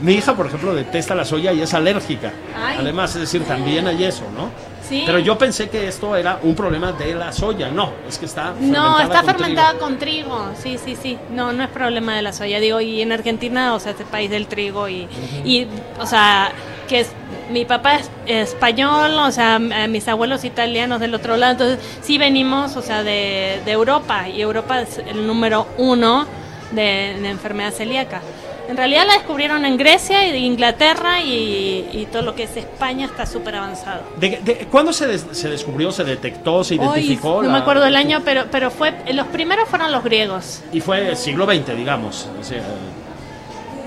[0.03, 2.33] mi hija, por ejemplo, detesta la soya y es alérgica.
[2.57, 2.77] Ay.
[2.81, 4.51] Además, es decir, también hay eso, ¿no?
[4.89, 5.05] Sí.
[5.07, 7.69] Pero yo pensé que esto era un problema de la soya.
[7.71, 9.85] No, es que está No, está con fermentada trigo.
[9.85, 10.47] con trigo.
[10.61, 11.17] Sí, sí, sí.
[11.31, 12.59] No, no es problema de la soya.
[12.61, 15.09] Digo, y en Argentina, o sea, este país del trigo y,
[15.45, 15.67] y
[16.01, 16.51] o sea,
[16.89, 17.13] que es,
[17.51, 21.53] mi papá es español, o sea, m- mis abuelos italianos del otro lado.
[21.53, 24.29] Entonces, sí venimos, o sea, de, de Europa.
[24.29, 26.27] Y Europa es el número uno
[26.73, 28.21] de, de enfermedad celíaca.
[28.69, 32.57] En realidad la descubrieron en Grecia y de Inglaterra y, y todo lo que es
[32.57, 34.03] España está súper avanzado.
[34.19, 37.43] ¿De, de- cuándo se, des- se descubrió, se detectó, se Hoy, identificó?
[37.43, 40.63] no la- me acuerdo el año, pero, pero fue los primeros fueron los griegos.
[40.73, 42.29] Y fue siglo XX, digamos.
[42.41, 42.63] o sea,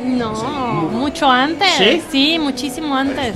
[0.06, 0.34] No,
[0.92, 2.04] mucho antes.
[2.12, 2.38] ¿Sí?
[2.40, 3.34] muchísimo antes.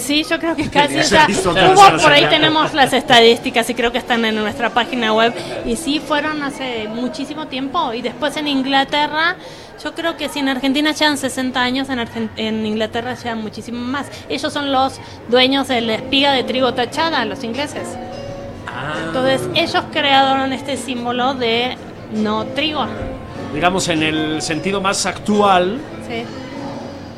[0.00, 0.98] Sí, yo creo que casi.
[0.98, 1.26] O sea,
[1.72, 5.34] hubo por ahí tenemos las estadísticas y creo que están en nuestra página web.
[5.66, 7.92] Y sí, fueron hace muchísimo tiempo.
[7.92, 9.36] Y después en Inglaterra,
[9.82, 13.78] yo creo que si en Argentina llevan 60 años, en, Argen- en Inglaterra llevan muchísimo
[13.80, 14.06] más.
[14.28, 17.88] Ellos son los dueños de la espiga de trigo tachada, los ingleses.
[19.06, 21.76] Entonces, ellos crearon este símbolo de
[22.14, 22.86] no trigo.
[23.54, 26.24] Digamos, en el sentido más actual, Sí.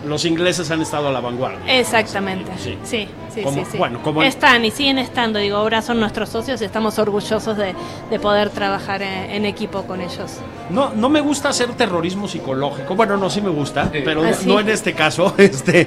[0.09, 1.61] los ingleses han estado a la vanguardia.
[1.79, 2.51] Exactamente.
[2.59, 2.77] Sí.
[2.85, 3.79] Sí, sí, Como- sí, sí.
[3.79, 7.75] bueno, como Están y siguen estando, digo, ahora son nuestros socios y estamos orgullosos de,
[8.11, 10.33] de poder trabajar en, en equipo con ellos.
[10.70, 12.94] No, no me gusta hacer terrorismo psicológico.
[12.94, 14.01] Bueno, no, sí me gusta, Sí.
[14.05, 15.35] pero ¿Ah, no en este caso.
[15.38, 15.87] Este,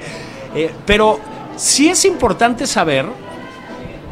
[0.55, 1.19] eh, pero
[1.55, 3.05] sí es importante saber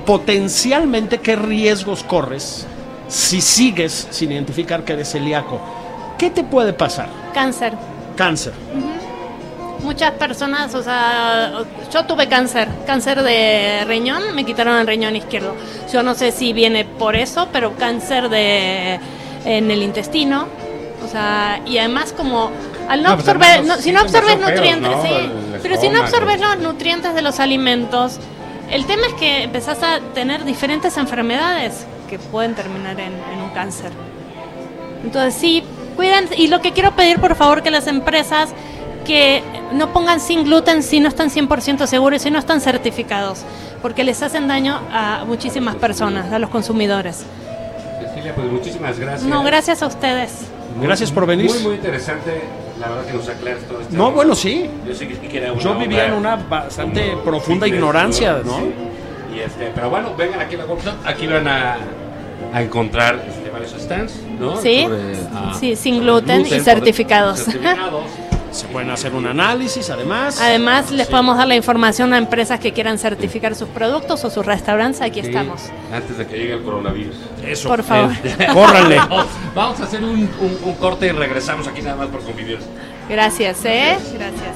[0.05, 2.67] potencialmente qué riesgos corres
[3.07, 5.59] si sigues sin identificar que eres celíaco.
[6.17, 7.07] ¿Qué te puede pasar?
[7.33, 7.73] Cáncer.
[8.15, 8.53] Cáncer.
[9.83, 11.51] Muchas personas, o sea,
[11.93, 15.53] yo tuve cáncer, cáncer de riñón, me quitaron el riñón izquierdo.
[15.93, 18.99] Yo no sé si viene por eso, pero cáncer de
[19.45, 20.47] en el intestino,
[21.05, 22.49] o sea, y además como
[22.89, 25.03] al no, No, pues absorber, no- si no absorbes feos, nutrientes, ¿no?
[25.03, 28.17] sí, El pero si no absorbes los nutrientes de los alimentos,
[28.71, 33.49] el tema es que empezás a tener diferentes enfermedades que pueden terminar en, en un
[33.53, 33.91] cáncer.
[35.03, 35.63] Entonces sí,
[35.95, 38.53] cuiden y lo que quiero pedir por favor que las empresas
[39.05, 43.43] que no pongan sin gluten si no están 100% seguros y si no están certificados,
[43.81, 47.23] porque les hacen daño a muchísimas personas, a los consumidores.
[48.01, 49.23] Cecilia, pues muchísimas gracias.
[49.23, 50.47] No, gracias a ustedes.
[50.81, 51.49] Gracias por venir.
[51.49, 52.41] Muy, muy interesante.
[52.79, 53.95] La verdad que nos aclaras todo esto.
[53.95, 54.69] No, bueno, sí.
[54.85, 58.57] Yo sé que, que era una Yo vivía en una bastante como profunda ignorancia, ¿no?
[58.57, 58.73] Sí.
[59.35, 60.93] Y este, pero bueno, vengan aquí a la Workshop.
[61.05, 61.77] Aquí van a,
[62.53, 64.57] a encontrar este, varios stands, ¿no?
[64.61, 67.39] Sí, Sobre, ah, sí, sin gluten y certificados.
[67.39, 68.03] certificados.
[68.51, 70.39] Se pueden hacer un análisis, además.
[70.39, 74.45] Además, les podemos dar la información a empresas que quieran certificar sus productos o sus
[74.45, 75.01] restaurantes.
[75.01, 75.61] Aquí Sí, estamos.
[75.91, 77.15] Antes de que llegue el coronavirus.
[77.45, 77.67] Eso.
[77.67, 78.13] Por favor.
[78.53, 78.97] Córranle.
[79.53, 82.59] Vamos, a hacer un, un- un corte y regresamos aquí nada más por convivir.
[83.09, 83.97] Gracias, ¿eh?
[84.13, 84.55] Gracias.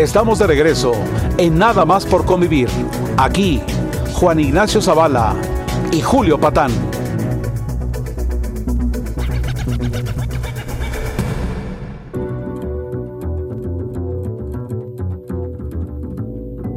[0.00, 0.92] Estamos de regreso
[1.36, 2.70] en Nada más por convivir.
[3.18, 3.60] Aquí,
[4.14, 5.34] Juan Ignacio Zavala
[5.92, 6.70] y Julio Patán.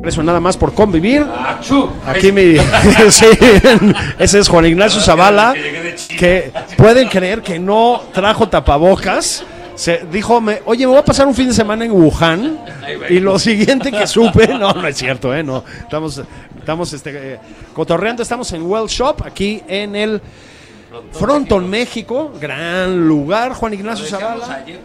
[0.03, 1.23] Eso nada más por convivir.
[1.23, 1.89] ¡Achú!
[2.05, 2.57] Aquí mi.
[3.09, 3.25] sí,
[4.19, 5.53] ese es Juan Ignacio Zavala.
[6.19, 9.45] Que pueden creer que no trajo tapabocas.
[9.75, 12.59] Se dijo, me, oye, me voy a pasar un fin de semana en Wuhan.
[13.09, 15.43] Y lo siguiente que supe, no, no es cierto, ¿eh?
[15.43, 16.21] No, estamos,
[16.59, 17.39] estamos este, eh,
[17.73, 20.21] cotorreando, estamos en Well Shop, aquí en el
[21.11, 22.31] Fronton, México.
[22.39, 24.63] Gran lugar, Juan Ignacio Zavala.
[24.63, 24.79] ayer.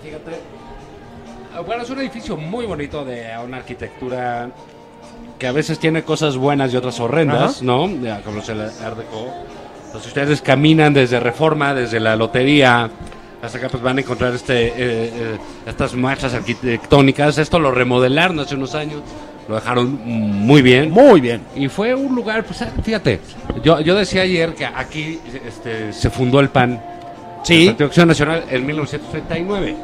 [1.54, 4.48] Ah, Bueno, es un edificio muy bonito de una arquitectura
[5.38, 7.64] que a veces tiene cosas buenas y otras horrendas, Ajá.
[7.64, 7.88] ¿no?
[8.02, 9.28] Ya, Como es el Art Deco.
[9.86, 12.90] Entonces ustedes caminan desde Reforma, desde la Lotería
[13.42, 17.38] hasta acá pues van a encontrar este, eh, eh, estas marchas arquitectónicas.
[17.38, 19.02] Esto lo remodelaron hace unos años,
[19.48, 20.90] lo dejaron muy bien.
[20.90, 21.42] Muy bien.
[21.54, 23.20] Y fue un lugar, pues fíjate,
[23.62, 26.82] yo, yo decía ayer que aquí este, se fundó el PAN,
[27.44, 27.66] Sí.
[27.68, 29.76] Partido Acción Nacional, en 1939.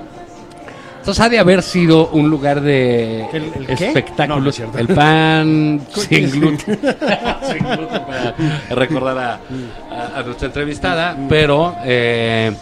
[0.98, 3.66] Entonces ha de haber sido un lugar de ¿El- el qué?
[3.66, 4.48] No, no espectáculos.
[4.48, 4.78] es cierto.
[4.78, 6.78] el pan sin gluten.
[7.46, 8.34] sin gluten para
[8.70, 9.40] recordar a,
[9.94, 11.16] a- a nuestra entrevistada.
[11.28, 12.52] Pero, eh,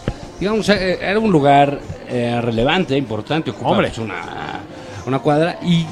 [0.43, 1.79] digamos, eh, era un lugar
[2.09, 3.91] eh, relevante, importante, ocupaba Hombre.
[3.97, 4.59] una,
[5.05, 5.57] una cuadra.
[5.63, 5.85] Y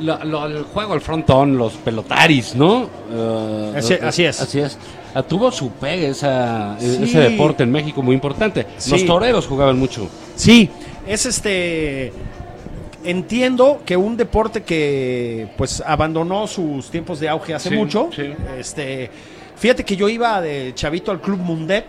[0.00, 2.88] lo- lo- el juego, el frontón, los pelotaris, ¿no?
[3.10, 4.40] Eh, Así- eh, así es.
[4.40, 4.76] Así es.
[5.14, 6.98] Ah, tuvo su pegue esa, Sí.
[7.02, 8.66] ese deporte en México muy importante.
[8.90, 10.06] Los toreros jugaban mucho.
[10.36, 10.68] Sí,
[11.06, 12.12] es este.
[13.04, 18.10] Entiendo que un deporte que pues abandonó sus tiempos de auge hace Sí, mucho.
[18.58, 19.08] Este,
[19.56, 21.86] fíjate que yo iba de chavito al Club Mundet.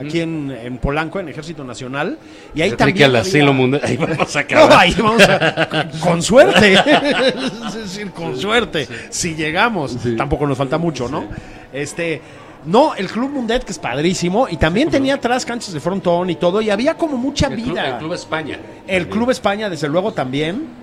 [0.00, 2.16] Aquí en, en Polanco, en Ejército Nacional.
[2.54, 3.10] Y ahí también.
[3.10, 3.82] al asilo mundial.
[3.84, 4.78] Ahí vamos a No, acabar.
[4.78, 5.90] ahí vamos a.
[6.00, 6.74] Con suerte.
[7.66, 8.88] es decir, con suerte.
[9.10, 9.96] Si llegamos.
[10.02, 10.16] Sí.
[10.16, 11.24] Tampoco nos falta mucho, ¿no?
[11.72, 12.22] Este.
[12.64, 14.46] No, el Club Mundet, que es padrísimo.
[14.48, 16.62] Y también tenía atrás canchas de frontón y todo.
[16.62, 17.88] Y había como mucha El club, vida.
[17.88, 18.58] el Club España.
[18.86, 20.80] El Club España, desde luego, también.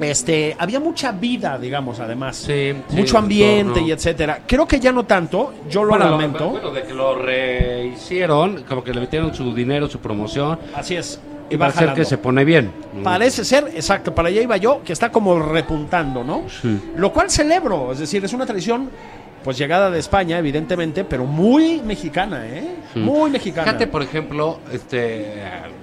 [0.00, 2.36] Este, había mucha vida, digamos, además.
[2.36, 4.40] Sí, sí, Mucho ambiente y etcétera.
[4.46, 6.48] Creo que ya no tanto, yo lo Bueno, lamento.
[6.50, 10.58] Bueno, de que lo rehicieron, como que le metieron su dinero, su promoción.
[10.74, 11.20] Así es.
[11.50, 12.00] Y va va a ser jalando.
[12.00, 12.72] que se pone bien.
[13.04, 16.44] Parece ser, exacto, para allá iba yo, que está como repuntando, ¿no?
[16.48, 16.80] Sí.
[16.96, 18.88] Lo cual celebro, es decir, es una tradición,
[19.44, 22.76] pues llegada de España, evidentemente, pero muy mexicana, ¿eh?
[22.94, 23.66] Muy mexicana.
[23.66, 25.42] Fíjate, por ejemplo, este,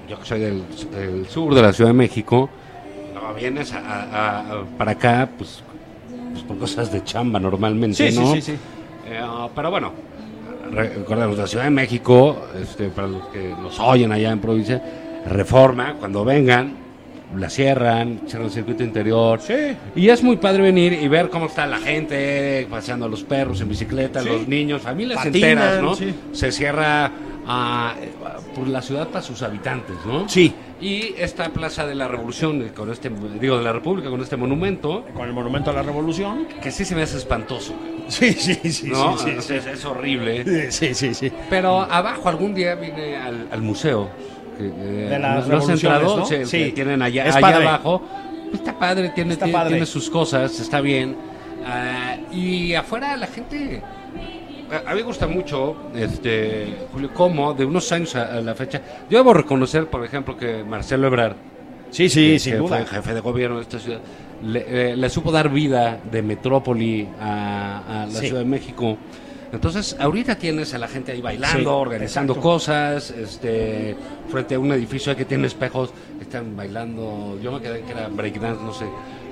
[0.10, 2.50] yo que soy del, del sur de la Ciudad de México,
[3.30, 5.62] no, vienes a- a- a- para acá, pues,
[6.32, 8.34] pues por cosas de chamba normalmente, Sí, sí, ¿no?
[8.36, 8.52] sí, sí.
[9.08, 9.22] Eh,
[9.56, 9.92] pero bueno,
[10.72, 14.82] re- recordemos, la Ciudad de México, este, para los que nos oyen allá en provincia,
[15.28, 16.74] reforma, cuando vengan,
[17.36, 19.40] la cierran, cierran el circuito interior.
[19.40, 19.54] Sí.
[19.96, 23.62] Y es muy padre venir y ver cómo está la gente paseando a los perros
[23.62, 24.30] en bicicleta, Sí.
[24.30, 25.96] los niños, familias Patinan, enteras, ¿no?
[25.96, 26.14] sí.
[26.32, 27.12] Se cierra
[27.50, 27.96] ah,
[28.56, 30.30] por la ciudad para sus habitantes, ¿no?
[30.30, 30.54] Sí.
[30.80, 33.10] Y esta Plaza de la Revolución, eh, con este,
[33.42, 36.48] digo, de la República, con este monumento, Con el Monumento a la Revolución.
[36.62, 37.74] que sí se me hace espantoso,
[38.08, 39.18] Sí, sí, sí, ¿no?
[39.18, 40.72] sí, sí, es, es horrible.
[40.72, 41.32] sí, sí, sí.
[41.50, 44.10] Pero abajo algún día vine al, al museo.
[44.58, 44.70] Que, eh,
[45.10, 46.18] De las ¿no has revoluciones, entrado?
[46.18, 46.26] ¿no?
[46.26, 46.58] Sí, Sí.
[46.66, 48.02] que tienen allá, Es allá abajo.
[48.50, 49.72] Pues está padre, tiene, Está tiene, padre.
[49.74, 51.16] tiene sus cosas, está bien.
[51.66, 53.82] Ah, y afuera la gente...
[54.72, 58.54] A a mí me gusta mucho, este, Julio, cómo de unos años a, a la
[58.56, 58.82] fecha...
[59.10, 61.36] Yo debo reconocer, por ejemplo, que Marcelo Ebrard,
[61.92, 62.78] Sí, sí, que, sin que duda.
[62.78, 64.00] fue jefe de gobierno de esta ciudad,
[64.44, 68.28] le, eh, le supo dar vida de metrópoli a, a la Sí.
[68.28, 68.96] Ciudad de México.
[69.52, 72.50] Entonces, ahorita tienes a la gente ahí bailando, Sí, organizando exacto.
[72.50, 73.96] cosas, este,
[74.30, 77.40] frente a un edificio que tiene espejos, están bailando.
[77.42, 78.86] Yo me quedé que era breakdance, no sé.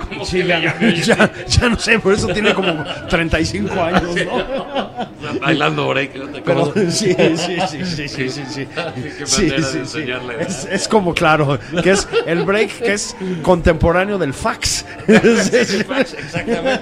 [0.10, 0.60] ¿Cómo Sí, le
[1.06, 4.67] ya, ya no sé, por eso tiene como 35 años, ¿no?
[5.42, 6.16] bailando break.
[6.16, 8.68] ¿no te Pero sí, sí, sí, sí, sí, sí, sí.
[9.26, 10.00] Sí, sí, sí.
[10.40, 14.86] Es, es como claro, que es el break que es contemporáneo del fax.
[15.08, 16.82] Exactamente.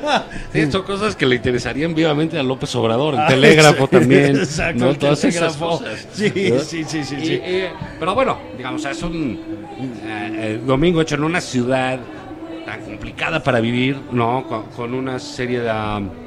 [0.53, 4.85] Sí, son cosas que le interesarían vivamente a López Obrador, el telégrafo también, Ah, Exacto,
[4.85, 4.95] ¿no?
[4.95, 6.07] Todas esas cosas.
[6.13, 6.59] Sí, ¿no?
[6.59, 7.39] sí, sí, sí, Y, sí.
[7.43, 9.39] eh, pero bueno, digamos, es un
[10.03, 11.99] eh, eh, domingo hecho en una ciudad
[12.65, 14.45] tan complicada para vivir, ¿no?
[14.47, 15.71] Con, con una serie de...
[15.71, 16.24] um,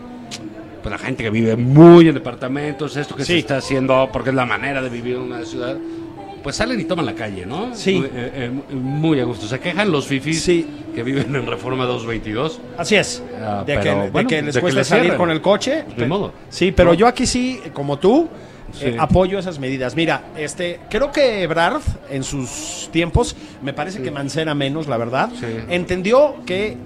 [0.83, 4.37] pues la gente que vive muy en departamentos, esto que se está haciendo porque es
[4.37, 5.77] la manera de vivir en una ciudad,
[6.43, 7.75] pues salen y toman la calle, ¿no?
[7.75, 7.97] Sí.
[7.99, 8.11] Muy, eh,
[8.71, 9.47] eh, muy a gusto.
[9.47, 10.67] Se quejan los fifis Sí.
[10.95, 12.61] que viven en Reforma 222.
[12.79, 13.23] Así es.
[13.43, 15.17] Ah, de, pero, que, de les de que salir cierren.
[15.19, 15.83] con el coche.
[15.85, 16.33] Pues, ni modo.
[16.49, 16.95] Sí, pero ¿No?
[16.95, 18.29] yo aquí sí, como tú,
[18.81, 19.97] eh, apoyo esas medidas.
[19.97, 25.31] Mira, este, creo que Ebrard en sus tiempos, me parece que Mancera menos, la verdad,
[25.39, 25.47] Sí.
[25.69, 26.77] entendió que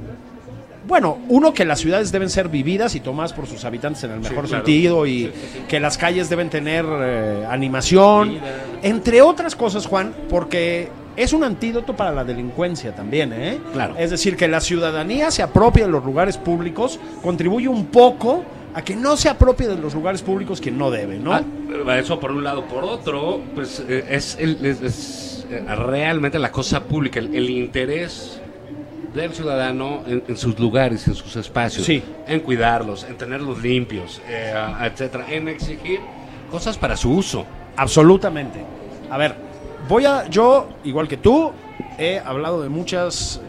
[0.87, 4.21] bueno, uno que las ciudades deben ser vividas y tomadas por sus habitantes en el
[4.21, 4.64] mejor claro.
[4.64, 5.59] sentido y Sí, sí, sí.
[5.68, 8.38] que las calles deben tener eh, animación,
[8.83, 13.59] entre otras cosas, Juan, porque es un antídoto para la delincuencia también, ¿eh?
[13.73, 13.95] Claro.
[13.99, 18.42] Es decir, que la ciudadanía se apropie de los lugares públicos, contribuye un poco
[18.75, 21.33] a que no se apropie de los lugares públicos quien no debe, ¿no?
[21.35, 21.42] Ah,
[21.99, 22.64] eso por un lado.
[22.64, 27.51] Por otro, pues eh, es, el- es- es, eh, realmente la cosa pública, el, el
[27.51, 28.40] interés
[29.14, 32.03] del ciudadano en, en sus lugares, en sus espacios, Sí.
[32.27, 36.01] en cuidarlos, en tenerlos limpios, eh, etcétera, en exigir
[36.51, 37.44] cosas para su uso.
[37.77, 38.64] Absolutamente.
[39.11, 39.35] A ver,
[39.88, 41.53] voy a, yo, igual que tú,
[41.98, 43.40] he hablado de muchas,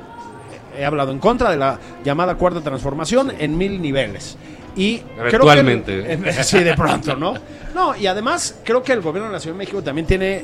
[0.78, 4.38] he hablado en contra de la llamada cuarta transformación en mil niveles.
[4.76, 6.34] Y creo que Eventualmente.
[6.44, 7.36] sí, de pronto, ¿no?
[7.76, 10.44] No, y además creo que el gobierno de la Ciudad de México también tiene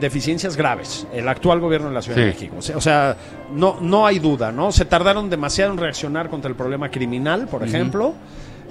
[0.00, 2.26] deficiencias graves, el actual gobierno de la Ciudad de.
[2.26, 2.56] México.
[2.58, 3.16] O sea,
[3.52, 4.72] no, no hay duda, ¿no?
[4.72, 8.14] Se tardaron demasiado en reaccionar contra el problema criminal, por ejemplo.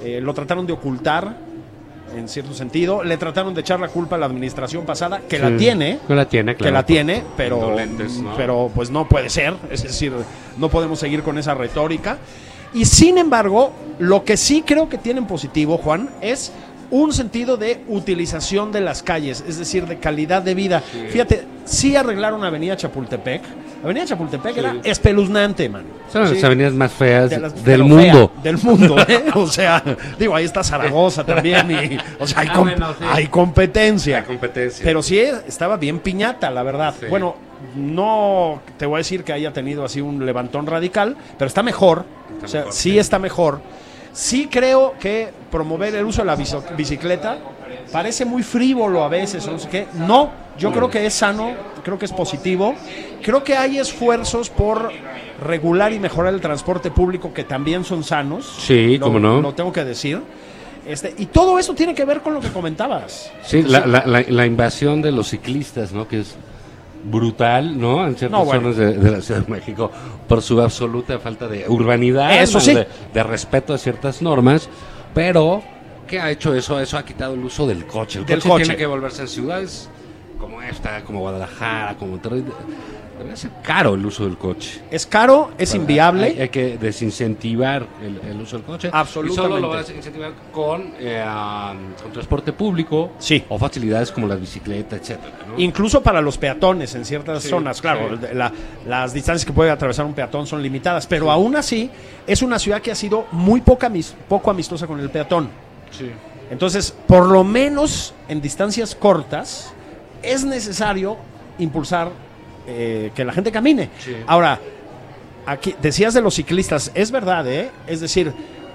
[0.03, 1.35] Eh, lo trataron de ocultar,
[2.15, 3.03] en cierto sentido.
[3.03, 5.99] Le trataron de echar la culpa a la administración pasada, que la tiene.
[6.07, 6.73] Que la tiene, que claro.
[6.73, 7.75] la tiene, pero,
[8.35, 10.13] pero pues no puede ser, es decir,
[10.57, 12.17] no podemos seguir con esa retórica.
[12.73, 16.51] Y sin embargo, lo que sí creo que tienen positivo, Juan, es
[16.89, 20.81] un sentido de utilización de las calles, es decir, de calidad de vida.
[21.09, 23.41] Fíjate, sí arreglaron Avenida Chapultepec.
[23.83, 24.59] Avenida Chapultepec Sí.
[24.59, 25.83] era espeluznante, man.
[26.11, 28.31] Son las avenidas más feas De las- del mundo.
[28.33, 29.25] fea, del mundo, ¿eh?
[29.35, 29.83] O sea,
[30.17, 31.69] digo, ahí está Zaragoza también.
[31.71, 33.05] Y, o sea, hay, Ah, com- bueno, sí.
[33.07, 34.19] hay competencia.
[34.21, 34.83] La competencia.
[34.83, 36.95] Pero sí estaba bien piñata, la verdad.
[36.99, 37.05] Sí.
[37.09, 37.35] Bueno,
[37.75, 42.05] no te voy a decir que haya tenido así un levantón radical, pero está mejor.
[42.33, 42.99] Está o sea, mejor, sí sí.
[42.99, 43.61] está mejor.
[44.17, 47.37] Sí creo que promover el uso de la bici- bicicleta
[47.91, 49.87] parece muy frívolo a veces, o no sé qué.
[49.93, 51.51] No, yo creo que es sano,
[51.83, 52.73] creo que es positivo.
[53.21, 54.91] Creo que hay esfuerzos por
[55.43, 58.51] regular y mejorar el transporte público que también son sanos.
[58.57, 59.39] Sí, Lo- cómo no.
[59.39, 60.19] Lo tengo que decir.
[60.87, 63.31] Este, y todo eso tiene que ver con lo que comentabas.
[63.43, 66.07] Sí, la, la, la, la invasión de los ciclistas, ¿no?
[66.07, 66.35] Que es
[67.03, 68.05] brutal, ¿no?
[68.07, 68.61] En ciertas No, bueno.
[68.73, 69.91] zonas de, de la Ciudad de México,
[70.27, 72.63] por su absoluta falta de urbanidad, Eso ¿no?
[72.63, 72.73] sí.
[72.73, 74.69] de, de respeto a ciertas normas,
[75.13, 75.61] pero
[76.07, 76.79] ¿qué ha hecho eso?
[76.79, 78.19] Eso ha quitado el uso del coche.
[78.19, 78.63] El Del coche, coche.
[78.65, 79.89] tiene que volverse en ciudades
[80.39, 82.43] como esta, como Guadalajara, como Monterrey.
[83.17, 84.81] Debería ser caro el uso del coche.
[84.91, 86.25] Es caro, es inviable.
[86.27, 88.89] Hay, hay que desincentivar el, el uso del coche.
[88.93, 89.33] Absolutamente.
[89.33, 91.23] Y solo lo vas a incentivar con, eh,
[92.03, 93.43] con transporte público Sí.
[93.49, 95.33] o facilidades como las bicicletas, etcétera.
[95.47, 95.59] ¿no?
[95.59, 98.27] Incluso para los peatones en ciertas Sí, zonas, claro, sí.
[98.33, 98.51] la-
[98.85, 101.89] las distancias que puede atravesar un peatón son limitadas, pero aún así
[102.27, 103.91] es una ciudad que ha sido muy poca,
[104.29, 105.49] poco amistosa con el peatón.
[105.91, 106.11] Sí.
[106.51, 109.73] Entonces, por lo menos en distancias cortas,
[110.21, 111.17] es necesario
[111.59, 112.09] impulsar
[112.67, 113.89] eh, que la gente camine.
[113.99, 114.15] Sí.
[114.27, 114.59] Ahora,
[115.45, 117.69] aquí decías de los ciclistas, es verdad, ¿eh?
[117.87, 118.31] Es decir,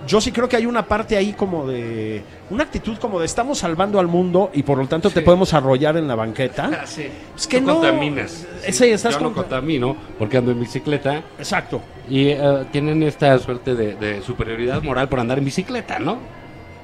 [0.07, 2.23] yo sí creo que hay una parte ahí como de.
[2.51, 5.25] Una actitud como de estamos salvando al mundo y por lo tanto te Sí.
[5.25, 6.83] podemos arrollar en la banqueta.
[6.87, 7.07] Sí.
[7.37, 8.45] Es que Tú no- contaminas.
[8.65, 11.81] Eh, sí, estás Yo no con- contamino porque ando en bicicleta Exacto.
[12.09, 16.19] y eh, tienen esta suerte de, de superioridad moral por andar en bicicleta, ¿no?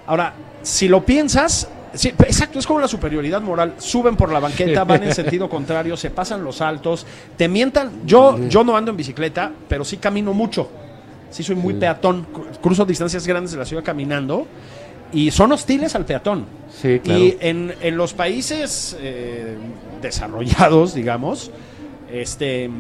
[0.06, 0.32] Ahora,
[0.62, 3.74] si lo piensas, sí, exacto, es como la superioridad moral.
[3.78, 8.03] Suben por la banqueta, van en sentido contrario, se pasan los altos, te mientan.
[8.05, 10.68] Yo, yo no ando en bicicleta, pero sí camino mucho.
[11.30, 12.26] Sí, soy muy peatón.
[12.32, 14.47] cru- Cruzo distancias grandes de la ciudad caminando
[15.12, 16.47] y son hostiles al peatón.
[16.70, 17.20] Sí, claro.
[17.20, 19.57] Y en, en los países eh,
[20.03, 21.51] desarrollados, digamos,
[22.12, 22.70] este.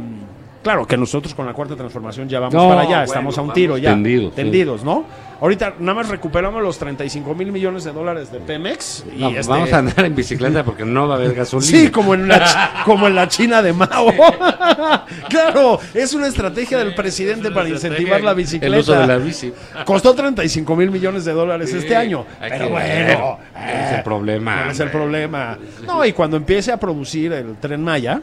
[0.62, 3.42] Claro que nosotros con la cuarta transformación ya vamos No, para allá, bueno, estamos a
[3.42, 3.90] un tiro ya.
[3.90, 4.36] tendidos, sí.
[4.36, 5.04] tendidos, ¿no?
[5.40, 9.04] Ahorita nada más recuperamos los 35 mil millones de dólares de Pemex.
[9.14, 11.70] Y No, este- Vamos a andar en bicicleta porque no va a haber gasolina.
[11.70, 14.12] Sí, como en, la, como en la China de Mao.
[15.28, 18.74] claro, es una estrategia del presidente para incentivar la bicicleta.
[18.74, 19.52] El uso de la bici.
[19.84, 22.24] Costó 35 mil millones de dólares este año.
[22.40, 23.38] Pero bueno.
[23.52, 25.58] ¿Cuál es el eh, problema, ¿Cuál es el problema?
[25.86, 28.20] No, y cuando empiece a producir el tren Maya,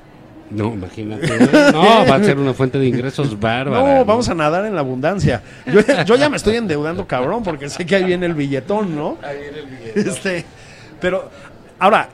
[0.49, 1.27] No, imagínate.
[1.71, 3.97] No, va a ser una fuente de ingresos bárbara.
[3.97, 5.41] no, vamos a nadar en la abundancia.
[5.65, 9.17] Yo, yo ya me estoy endeudando, cabrón, porque sé que ahí viene el billetón, ¿no?
[9.95, 10.45] Este,
[11.01, 11.29] pero,
[11.79, 12.09] ahora,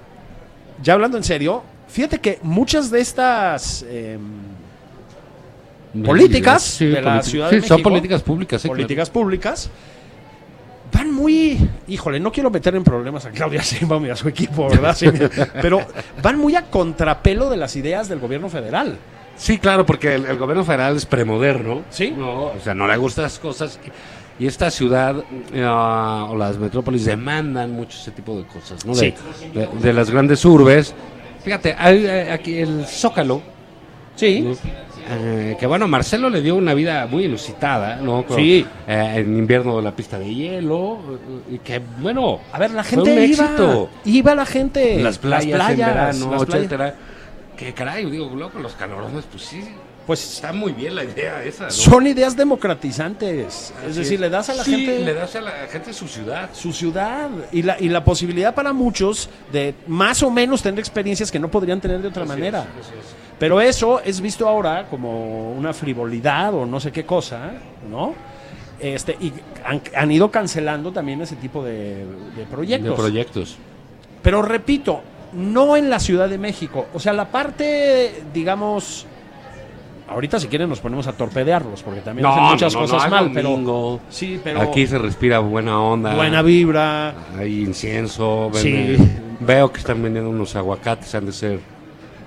[0.82, 4.22] ya hablando en serio, fíjate que muchas de estas em,
[6.06, 7.22] políticas Sí, de la.
[7.22, 9.70] Ciudad Sí, de son políticas públicas, sí, políticas públicas,
[10.94, 14.70] van muy, híjole, no quiero meter en problemas a Claudia Sheinbaum y a su equipo,
[14.70, 14.96] ¿verdad?
[14.96, 15.08] Sí,
[15.62, 15.80] pero
[16.22, 18.98] van muy a contrapelo de las ideas del gobierno federal.
[19.38, 21.82] Sí, claro, porque el, el gobierno federal es premoderno.
[21.90, 22.14] Sí.
[22.16, 23.80] No, o sea, no le gustan las cosas.
[24.40, 25.16] Y esta ciudad
[25.54, 28.94] eh, o las metrópolis demandan mucho ese tipo de cosas, ¿no?
[28.96, 29.00] De,
[29.40, 29.48] Sí.
[29.54, 30.94] de- de las grandes urbes.
[31.44, 33.42] Fíjate, hay, hay aquí el Zócalo.
[34.16, 34.42] Sí.
[34.42, 34.56] ¿no?
[35.14, 38.24] Eh, que bueno, Marcelo le dio una vida muy inusitada, ¿no?
[38.26, 38.66] Con, Sí.
[38.88, 41.00] eh, en invierno la pista de hielo.
[41.52, 42.40] Y que bueno.
[42.54, 43.90] A ver, la fue gente un iba, éxito.
[44.06, 45.02] iba la gente.
[45.02, 46.56] Las playas, en verano, las playas.
[46.56, 46.96] etcétera.
[47.58, 49.64] Que caray, digo, luego con los calorones, pues sí.
[50.08, 51.70] Pues Está muy bien la idea esa, ¿no?
[51.72, 53.72] son ideas democratizantes.
[53.88, 56.50] Es decir, le das a la Sí, gente le das a la gente su ciudad.
[56.54, 61.32] su ciudad y la, y la posibilidad para muchos de más o menos tener experiencias
[61.32, 62.66] que no podrían tener de otra manera.
[63.42, 67.54] Pero eso es visto ahora como una frivolidad o no sé qué cosa,
[67.90, 68.14] ¿no?
[68.80, 69.34] Este, y
[69.66, 72.92] han, han ido cancelando también ese tipo de, de proyectos.
[72.92, 73.58] De proyectos.
[74.22, 75.02] Pero repito,
[75.34, 76.86] no en la Ciudad de México.
[76.94, 79.08] O sea, la parte, digamos.
[80.08, 83.34] Ahorita, si quieren, nos ponemos a torpedearlos, porque también hacen muchas cosas es mal.
[83.34, 83.98] domingo.
[83.98, 84.62] Pero, sí, pero.
[84.62, 86.14] Aquí se respira buena onda.
[86.14, 87.16] buena vibra.
[87.40, 88.52] Hay incienso.
[88.54, 88.98] Sí.
[89.40, 91.81] Veo que están vendiendo unos aguacates, han de ser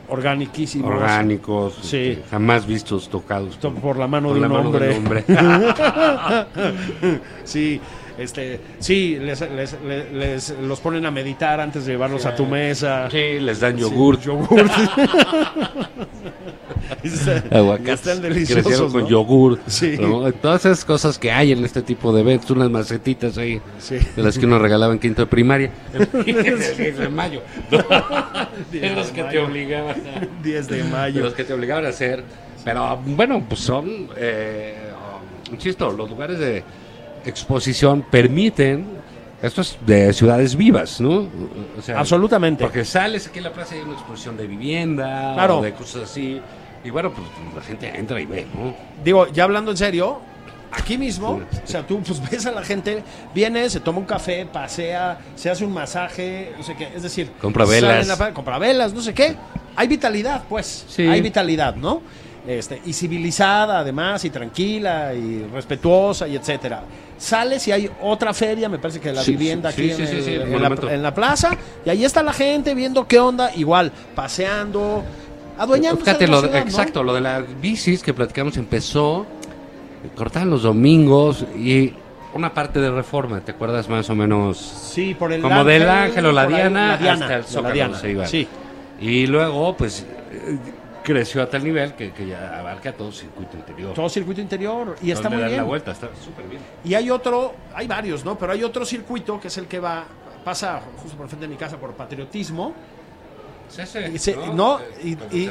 [0.08, 0.90] Organiquísimos.
[0.90, 1.96] orgánicos, Sí.
[2.12, 4.86] este, jamás vistos, tocados To- por la mano por de la un mano hombre.
[4.88, 5.24] del hombre.
[7.44, 7.80] sí,
[8.18, 12.46] este, sí, les, les- les- les- los ponen a meditar antes de llevarlos a tu
[12.46, 13.08] mesa.
[13.10, 14.16] sí, les dan yogur.
[14.18, 14.48] Sí, yogur.
[17.50, 18.92] Aguacates Están crecieron deliciosos.
[18.92, 19.08] con ¿no?
[19.08, 19.58] yogur.
[19.66, 19.96] Sí.
[20.00, 20.30] ¿no?
[20.32, 23.98] Todas esas cosas que hay en este tipo de eventos, unas macetitas ahí, Sí.
[24.16, 25.70] de las que uno regalaba en quinto de primaria.
[25.92, 27.40] El 10 de mayo.
[28.72, 31.22] de los que te obligaban a, 10 de de mayo.
[31.22, 32.22] los que te obligaban a hacer.
[32.64, 34.74] Pero bueno, pues son, eh,
[35.52, 36.62] insisto, los lugares de
[37.26, 38.86] exposición permiten,
[39.42, 41.28] esto es de ciudades vivas, ¿no?
[41.78, 42.64] O sea, Absolutamente.
[42.64, 45.58] porque sales aquí en la plaza y hay una exposición de vivienda, Claro.
[45.58, 46.40] o de cosas así.
[46.84, 47.26] Y bueno, pues
[47.56, 48.74] la gente entra y ve, ¿no?
[49.02, 50.18] Digo, ya hablando en serio,
[50.70, 53.02] aquí mismo, o sea, tú pues ves a la gente,
[53.34, 57.30] viene, se toma un café, pasea, se hace un masaje, no sé qué, es decir,
[57.40, 58.06] Compra velas.
[58.06, 59.34] la compra velas, no sé qué.
[59.76, 60.84] Hay vitalidad, pues.
[60.88, 61.02] Sí.
[61.08, 62.02] Hay vitalidad, ¿no?
[62.46, 66.82] Este, y civilizada además, y tranquila, y respetuosa, y etcétera.
[67.16, 70.08] Sales y hay otra feria, me parece que la Sí, vivienda sí, aquí sí, en,
[70.08, 70.90] sí, el- sí, el en la, monumento.
[70.90, 71.56] en la plaza,
[71.86, 75.02] y ahí está la gente viendo qué onda, igual, paseando,
[75.58, 76.70] adueñándose Fíjate, de la lo ciudad, ¿no?
[76.70, 79.26] exacto, lo de las bicis que platicamos empezó,
[80.16, 81.92] cortaban los domingos y
[82.34, 84.58] una parte de reforma, ¿te acuerdas más o menos?
[84.58, 87.74] Sí, por el Como del Ángel o la Diana, la Diana, hasta el la Zócalo
[87.74, 88.26] Diana, se iba.
[88.26, 88.48] Sí.
[89.00, 90.58] Y luego, pues, eh,
[91.04, 93.94] creció a tal nivel que, que ya abarca todo circuito interior.
[93.94, 95.58] Todo circuito interior y está muy bien.
[95.58, 96.62] la vuelta, está súper bien.
[96.84, 98.36] Y hay otro, hay varios, ¿no?
[98.36, 100.04] Pero hay otro circuito que es el que va,
[100.44, 102.74] pasa justo por frente de mi casa por patriotismo
[104.14, 105.50] Y se- no, Eh, y-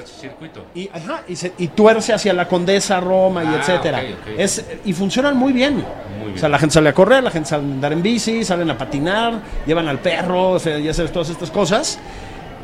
[0.75, 4.01] y- ajá, y, se- y tuerce hacia la Condesa, Roma y Ah, etcétera.
[4.37, 5.83] Es, y funcionan muy bien.
[6.23, 8.43] Muy O sea, la gente sale a correr, la gente sale a andar en bici,
[8.43, 9.33] salen a patinar,
[9.65, 11.99] llevan al perro, o sea, ya sabes, todas estas cosas.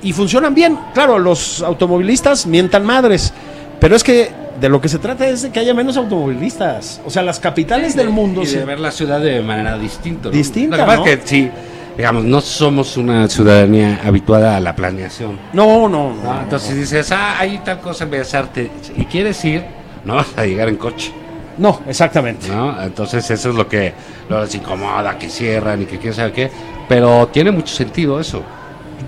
[0.02, 0.80] Y funcionan bien.
[0.94, 3.34] Claro, los automovilistas mientan madres.
[3.82, 7.02] Pero es que de lo que se trata es de que haya menos automovilistas.
[7.06, 8.42] O sea, las capitales del mundo.
[8.42, 10.26] Y de se- ver la ciudad de manera distinta.
[10.30, 10.32] ¿no?
[10.32, 11.06] Distinta, ¿no?
[11.06, 11.52] es que sí,
[12.00, 15.38] digamos, no somos una ciudadanía habituada a la planeación.
[15.52, 16.24] No, no, no.
[16.24, 16.42] ¿no?
[16.44, 19.66] Entonces dices, ah, hay tal cosa en Bellas Artes y quieres ir,
[20.06, 21.12] no vas a llegar en coche.
[21.58, 22.48] No, exactamente.
[22.48, 22.82] ¿no?
[22.82, 23.94] Entonces eso es lo que
[24.30, 26.50] lo les incomoda, que cierran y que quién sabe qué.
[26.88, 28.44] Pero tiene mucho sentido eso.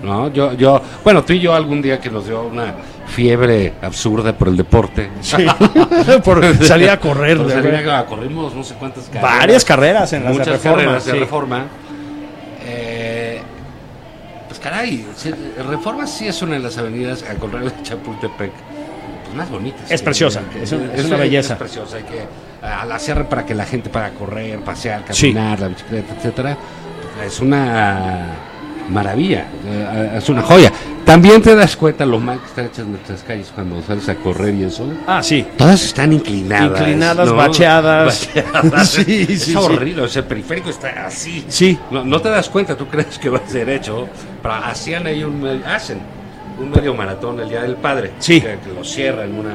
[0.04, 0.30] ¿no?
[0.30, 2.74] Yo, yo, bueno, tú y yo algún día que nos dio una
[3.06, 5.08] fiebre absurda por el deporte.
[5.22, 5.46] Sí.
[6.24, 7.38] Por salir a correr.
[7.38, 9.38] Por de salir a- corrimos no sé cuántas carreras.
[9.38, 10.76] Varias carreras en las de Muchas reforma.
[10.82, 11.64] carreras de reforma.
[12.64, 13.40] Eh,
[14.48, 15.30] pues caray, sí,
[15.68, 18.50] reforma sí es una de las avenidas a correr de Chapultepec
[19.24, 19.90] pues, más bonitas.
[19.90, 21.54] Es que- preciosa, que- es un- es una belleza.
[21.54, 22.22] Es preciosa, hay que
[22.66, 25.32] a la cierre para que la gente pueda correr, pasear, Sí.
[25.32, 26.56] caminar, la bicicleta, etcétera.
[27.26, 28.26] Es una
[28.88, 30.70] maravilla, eh, es una joya.
[31.04, 34.54] También te das cuenta lo mal que están hechas nuestras calles cuando sales a correr
[34.54, 34.86] y eso.
[35.06, 35.44] Ah, sí.
[35.58, 36.80] Todas están inclinadas.
[36.80, 37.34] Inclinadas, ¿no?
[37.34, 38.28] bacheadas.
[38.34, 38.88] Bacheadas.
[39.02, 40.02] Sí, es sí, horrible.
[40.02, 41.44] O sea, el periférico está así.
[41.48, 41.78] Sí.
[41.90, 44.08] No, no te das cuenta, tú crees que va a ser hecho.
[44.40, 45.98] Pero hacían ahí un medio, hacen
[46.58, 48.12] un medio maratón el Día del Padre.
[48.18, 48.40] Sí.
[48.40, 49.54] Que, que lo cierran una,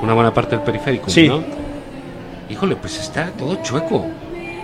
[0.00, 1.10] una buena parte del periférico.
[1.10, 1.28] Sí.
[1.28, 1.42] ¿no?
[2.48, 4.06] Híjole, pues está todo chueco.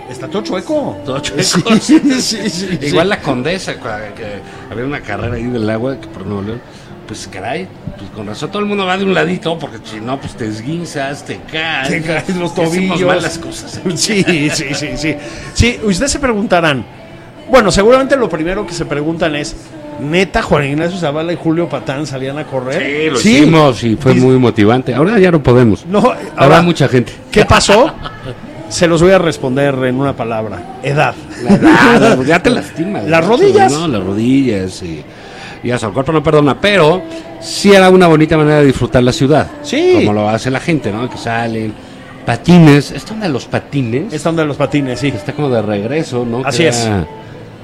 [0.09, 0.97] Está todo chueco.
[1.05, 1.75] Todo chueco.
[1.79, 2.79] Sí, sí, sí.
[2.81, 4.41] Igual la condesa, que
[4.71, 6.61] había una carrera ahí del agua que por Nuevo León.
[7.07, 7.67] Pues caray,
[7.99, 10.47] pues con razón todo el mundo va de un ladito, porque si no, pues te
[10.47, 11.89] esguinzas, te caes.
[11.89, 13.01] Te caes los tobillos.
[13.01, 13.79] mal las cosas.
[13.95, 15.15] Sí, sí, sí, sí.
[15.53, 16.83] Sí, ustedes se preguntarán.
[17.47, 19.55] Bueno, seguramente lo primero que se preguntan es,
[19.99, 22.81] ¿neta Juan Ignacio Zavala y Julio Patán salían a correr?
[22.81, 24.95] Sí, lo hicimos y fue muy motivante.
[24.95, 25.85] Ahora ya no podemos.
[25.85, 27.13] No, Ahora ahora, mucha gente.
[27.31, 27.93] ¿qué pasó?
[28.75, 30.79] Se los voy a responder en una palabra.
[30.83, 31.13] Edad.
[31.43, 33.05] La edad, pues ya te lastimas.
[33.05, 33.71] Las rodillas.
[33.71, 35.01] No, las rodillas y,
[35.63, 37.01] y eso, el cuerpo no perdona, pero
[37.39, 39.47] sí era una bonita manera de disfrutar la ciudad.
[39.61, 39.93] Sí.
[39.95, 41.09] Como lo hace la gente, ¿no?
[41.09, 41.73] Que salen,
[42.25, 42.91] patines.
[42.91, 44.11] ¿Esta onda de los patines?
[44.13, 45.07] Esta onda de los patines, sí.
[45.07, 46.41] Está como de regreso, ¿no?
[46.45, 46.85] Así Que es.
[46.85, 47.07] era-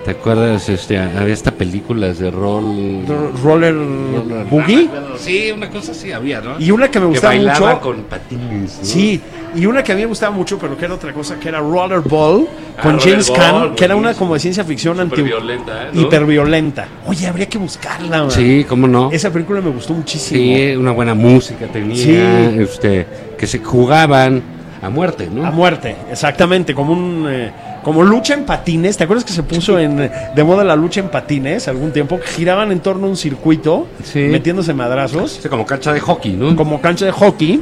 [0.06, 0.68] ¿Te acuerdas?
[0.68, 3.06] Este, había esta películas de rol.
[3.44, 4.90] Roller roller- Boogie.
[5.20, 6.60] Sí, una cosa así había, ¿no?
[6.60, 7.82] Y una que me gustaba bailaba mucho.
[7.82, 8.80] con patines.
[8.80, 8.86] ¿no?
[8.86, 9.22] Sí,
[9.56, 11.60] y una que a mí me gustaba mucho, pero que era otra cosa, que era
[11.60, 12.48] Rollerball,
[12.78, 15.90] Ah, con James Caan, que era una como de ciencia ficción anti Superviolenta, ¿eh?
[15.94, 16.02] ¿no?
[16.02, 16.88] hiperviolenta.
[17.06, 18.22] Oye, habría que buscarla.
[18.22, 18.32] man.
[18.32, 19.12] Sí, ¿cómo no?
[19.12, 20.42] Esa película me gustó muchísimo.
[20.42, 22.60] Sí, una buena música tenía, Sí.
[22.60, 23.06] este,
[23.38, 24.42] que se jugaban
[24.82, 25.46] a muerte, ¿no?
[25.46, 27.52] A muerte, exactamente, como un eh,
[27.84, 28.98] como lucha en patines.
[28.98, 32.20] ¿Te acuerdas que se puso en de moda la lucha en patines algún tiempo?
[32.20, 34.20] Que giraban en torno a un circuito, Sí.
[34.20, 36.56] metiéndose madrazos, Sí, como cancha de hockey, ¿no?
[36.56, 37.62] como cancha de hockey.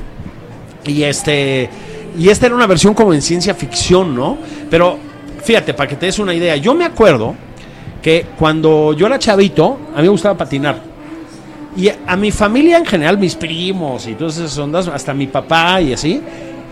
[0.85, 1.69] Y este
[2.17, 4.37] y esta era una versión como en ciencia ficción, ¿no?
[4.69, 4.97] Pero
[5.43, 7.35] fíjate, para que te des una idea, yo me acuerdo
[8.01, 10.77] que cuando yo era chavito, a mí me gustaba patinar.
[11.77, 15.79] Y a mi familia en general, mis primos y todas esas ondas, hasta mi papá
[15.81, 16.19] y así,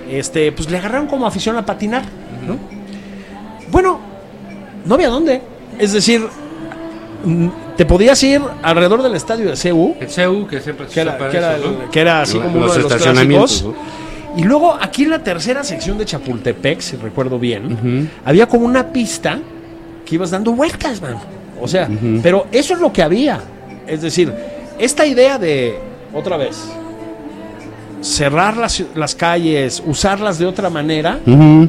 [0.09, 2.03] este, pues le agarraron como afición a patinar,
[2.47, 2.57] ¿no?
[3.71, 3.99] Bueno,
[4.85, 5.41] no había dónde.
[5.79, 6.21] Es decir,
[7.23, 11.17] mm, te podías ir alrededor del estadio de CEU, El CEU, que siempre que era,
[11.17, 11.91] que era- eso, ¿no?
[11.91, 13.75] que era así como uno los de los estacionamientos, clásicos.
[14.37, 18.87] Y luego aquí en la tercera sección de Chapultepec, si recuerdo bien, había como una
[18.91, 19.39] pista
[20.05, 21.15] que ibas dando vueltas, man.
[21.59, 21.89] O sea,
[22.21, 23.39] pero eso es lo que había.
[23.87, 24.31] Es decir,
[24.77, 25.79] esta idea de,
[26.13, 26.55] otra vez,
[28.01, 31.19] cerrar las, las calles, usarlas de otra manera,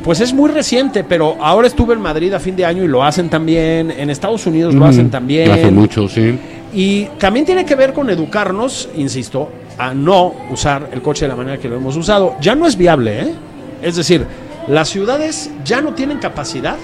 [0.03, 3.03] pues es muy reciente, pero ahora estuve en Madrid a fin de año y lo
[3.03, 5.51] hacen también, en Estados Unidos lo hacen también.
[5.51, 6.39] Hace mucho, sí.
[6.73, 11.37] Y también tiene que ver con educarnos, insisto, a no usar el coche de la
[11.37, 12.37] manera que lo hemos usado.
[12.41, 13.35] Ya no es viable, ¿eh?
[13.83, 14.27] Es decir,
[14.67, 16.77] las ciudades ya no tienen capacidad,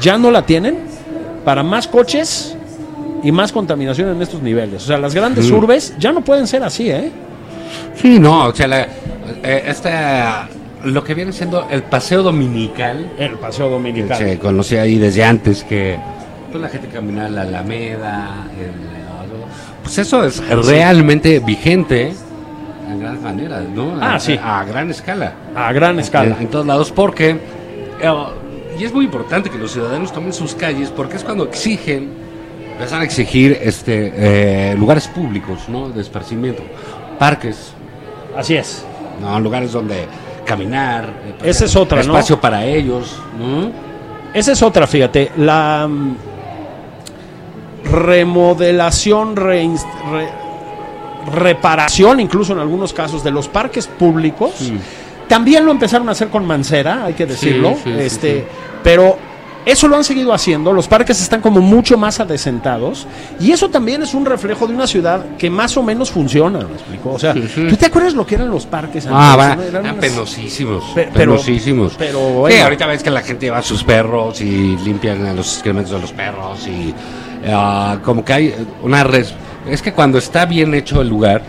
[0.00, 0.78] ya no la tienen
[1.44, 2.56] para más coches
[3.22, 4.84] y más contaminación en estos niveles.
[4.84, 7.10] O sea, las grandes urbes ya no pueden ser así, ¿eh?
[7.94, 8.82] Sí, no, o sea, la,
[9.42, 10.48] eh, esta,
[10.84, 14.18] lo que viene siendo el paseo dominical, El paseo que dominical.
[14.18, 15.98] se conocía ahí desde antes, que
[16.50, 18.88] pues, la gente caminaba la Alameda, el-
[19.82, 22.12] pues eso es realmente vigente
[22.90, 23.96] en gran manera, ¿no?
[24.00, 24.38] Ah, a, sí.
[24.42, 25.32] A, gran escala.
[25.54, 26.36] A gran escala.
[26.36, 27.30] En, en todos lados, porque,
[28.02, 28.12] eh,
[28.78, 32.10] y es muy importante que los ciudadanos tomen sus calles, porque es cuando exigen,
[32.72, 35.88] empiezan a exigir este, eh, lugares públicos, ¿no?
[35.88, 36.62] De esparcimiento,
[37.18, 37.72] parques,
[38.36, 38.84] Así es.
[39.20, 39.38] ¿no?
[39.40, 40.06] Lugares donde
[40.44, 41.04] caminar.
[41.42, 42.12] eh, Esa es otra, ¿no?
[42.12, 43.70] Espacio para ellos, ¿no?
[44.32, 45.32] Esa es otra, fíjate.
[45.36, 46.16] La mm,
[47.84, 49.68] remodelación, re-
[51.34, 54.70] reparación, incluso en algunos casos, de los parques públicos.
[55.28, 57.74] También lo empezaron a hacer con Mancera, hay que decirlo.
[57.74, 58.46] sí, sí, este.
[58.82, 59.16] Pero
[59.70, 60.72] eso lo han seguido haciendo.
[60.72, 63.06] Los parques están como mucho más adecentados.
[63.38, 66.60] Y eso también es un reflejo de una ciudad que más o menos funciona.
[66.60, 67.12] ¿me explico?
[67.12, 67.66] O sea, Sí, sí.
[67.68, 69.48] ¿tú te acuerdas lo que eran los parques Ah, antes?
[69.48, 69.78] va, ¿no?
[69.80, 71.94] Eran penosísimos, Pe- pero- penosísimos.
[71.98, 72.64] pero Sí, bueno.
[72.64, 76.00] ahorita ves que la gente lleva a sus perros y limpian a los excrementos de
[76.00, 76.94] los perros y
[77.48, 79.04] ah, como que hay una...
[79.04, 79.34] res-
[79.68, 81.42] es que cuando está bien hecho el lugar,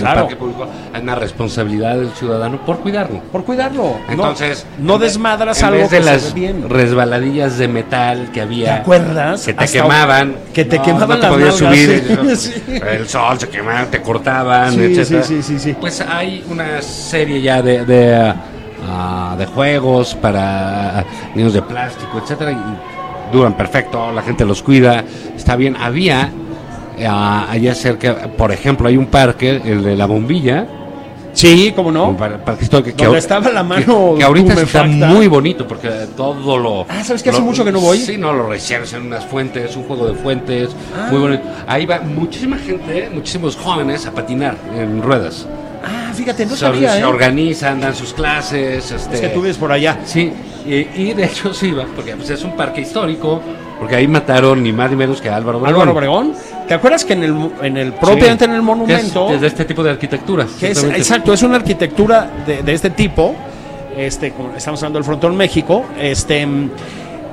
[0.00, 0.20] el Claro.
[0.22, 3.20] parque público, hay una responsabilidad del ciudadano por cuidarlo.
[3.32, 3.96] Por cuidarlo.
[4.08, 6.68] Entonces, no, desmadras en algo vez de que se las ve bien.
[6.68, 8.76] resbaladillas de metal que ¿Te había.
[8.76, 9.44] acuerdas?
[9.46, 10.34] Que te Hasta- quemaban.
[10.52, 12.36] Que te No, quemaban no te las podías nalgas, subir.
[12.36, 12.80] sí.
[12.88, 15.22] El sol se quemaba, te cortaban, Sí, etcétera.
[15.42, 15.76] sí.
[15.80, 18.34] Pues hay una serie ya de, de,
[18.88, 22.52] ah, de juegos para niños de plástico, etcétera.
[22.52, 25.04] Y duran perfecto, la gente los cuida,
[25.36, 25.76] está bien.
[25.76, 26.30] Había
[27.06, 30.66] allá cerca, por ejemplo, hay un parque, el de la bombilla.
[31.32, 32.08] Sí, cómo no.
[32.08, 35.66] Un par- parque histórico que, Donde estaba la que- mano que, ahorita está muy bonito
[35.66, 37.30] porque todo lo Ah, ¿sabes qué?
[37.30, 37.98] Hace lo- mucho que no voy.
[37.98, 41.06] sí no lo rellenas en unas fuentes un juego de fuentes Ah.
[41.12, 45.46] muy bonito ahí va muchísima gente muchísimos jóvenes a patinar en ruedas
[45.84, 47.04] Ah, fíjate, no se, sabía, se ¿eh?
[47.04, 50.00] organizan dan sus clases este Es que tú vives por allá.
[50.04, 50.32] sí
[50.66, 53.40] y, y de hecho sí va porque pues, es un parque histórico
[53.78, 56.32] porque ahí mataron ni más ni menos que a Álvaro Obregón Álvaro Obregón.
[56.70, 58.50] ¿Te acuerdas que en el, en el propiamente Sí.
[58.52, 60.98] en el monumento, es, es de este tipo de arquitectura que es, exactamente.
[61.00, 63.34] exacto, es una arquitectura de, de este tipo,
[63.96, 66.46] este, como estamos hablando del frontón México, este,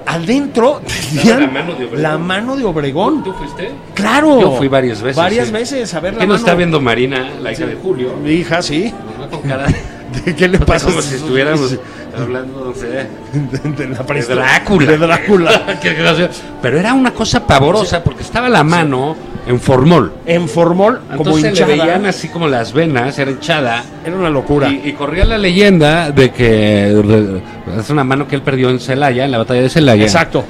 [0.07, 0.81] adentro
[1.13, 2.01] tenían la mano de Obregón.
[2.01, 3.23] la mano de Obregón.
[3.23, 3.69] ¿Tú fuiste?
[3.93, 4.41] Claro.
[4.41, 5.17] Yo fui varias veces.
[5.17, 5.53] Varias sí.
[5.53, 6.45] veces a ver la ¿Qué nos mano.
[6.47, 8.15] está viendo Marina, la hija de Julio?
[8.15, 8.91] Mi hija, sí.
[9.29, 9.67] Con cara
[10.25, 10.87] ¿De qué le pasa?
[10.87, 11.77] como si estuviéramos
[12.17, 14.21] hablando, no sé, de, de la de.
[14.23, 14.91] Drácula.
[14.91, 15.77] De Drácula.
[16.61, 19.15] Pero era una cosa pavorosa porque estaba la mano
[19.47, 20.11] en formol.
[20.25, 21.85] En formol, como Entonces le hinchada.
[21.85, 23.83] veían así como las venas, era hinchada.
[24.05, 24.69] Era una locura.
[24.69, 26.91] Y, y corría la leyenda de que
[27.79, 30.03] es una mano que él perdió en Celaya, en la batalla de Celaya.
[30.03, 30.43] Exacto.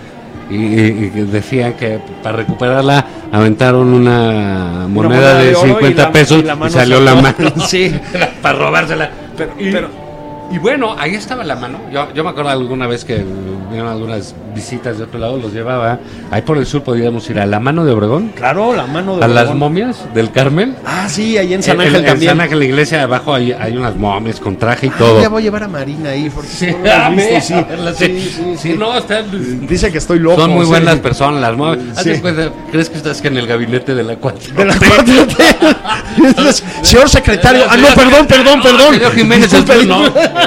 [0.50, 5.74] Y, y- y decían que para recuperarla aventaron una moneda, moneda de, de oro y
[5.74, 7.36] 50 la- pesos y y, la mano salió la mano.
[7.68, 7.94] Sí.
[8.42, 9.10] para robársela.
[9.38, 10.07] Pero- pero-
[10.52, 11.80] y bueno, ahí estaba la mano.
[11.92, 13.24] Yo, yo me acuerdo alguna vez que
[13.70, 16.00] vieron algunas visitas de otro lado, los llevaba.
[16.32, 19.26] Ahí por el sur podíamos ir a la mano de Obregón, Claro, la mano de
[19.26, 20.74] a las momias del Carmel.
[20.86, 22.32] Ah, sí, ahí en San En- Ángel en, en también.
[22.32, 25.22] San Ángel, la iglesia de abajo, hay, hay unas momias con traje y Ah, todo.
[25.22, 27.42] ya voy a llevar a Marina ahí porque Sí, no sí.
[27.42, 27.54] sí.
[27.96, 28.76] Sí, sí, Sí, sí.
[28.78, 29.26] no, están,
[29.68, 30.42] Dice que estoy loco.
[30.42, 30.70] son muy sí.
[30.72, 31.84] buenas personas las momias.
[32.02, 32.12] Sí.
[32.12, 34.54] Hazte cuenta, ¿Crees que estás que en el gabinete de la 4?
[34.56, 35.76] De la 4T.
[36.84, 37.64] Señor secretario.
[37.70, 38.94] Ah, no, perdón, perdón, perdón.
[38.96, 39.88] Señor Jiménez, es Disculpe.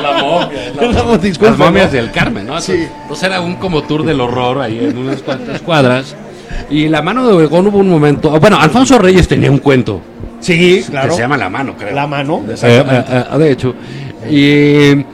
[0.00, 0.48] La momia.
[0.92, 1.92] No, disculpe, Las momias ¿no?
[1.96, 2.60] del Carmen, ¿no?
[2.60, 2.74] Sí.
[3.02, 6.14] Entonces era un como tour del horror ahí en unas cuantas cuadras.
[6.68, 8.38] Y la mano de Obregón hubo un momento.
[8.38, 10.00] Bueno, Alfonso Reyes tenía un cuento
[10.40, 11.08] Sí, claro.
[11.08, 11.94] que se llama La Mano, creo.
[11.94, 13.74] La mano, Eh, eh, eh, de hecho.
[14.30, 15.04] Y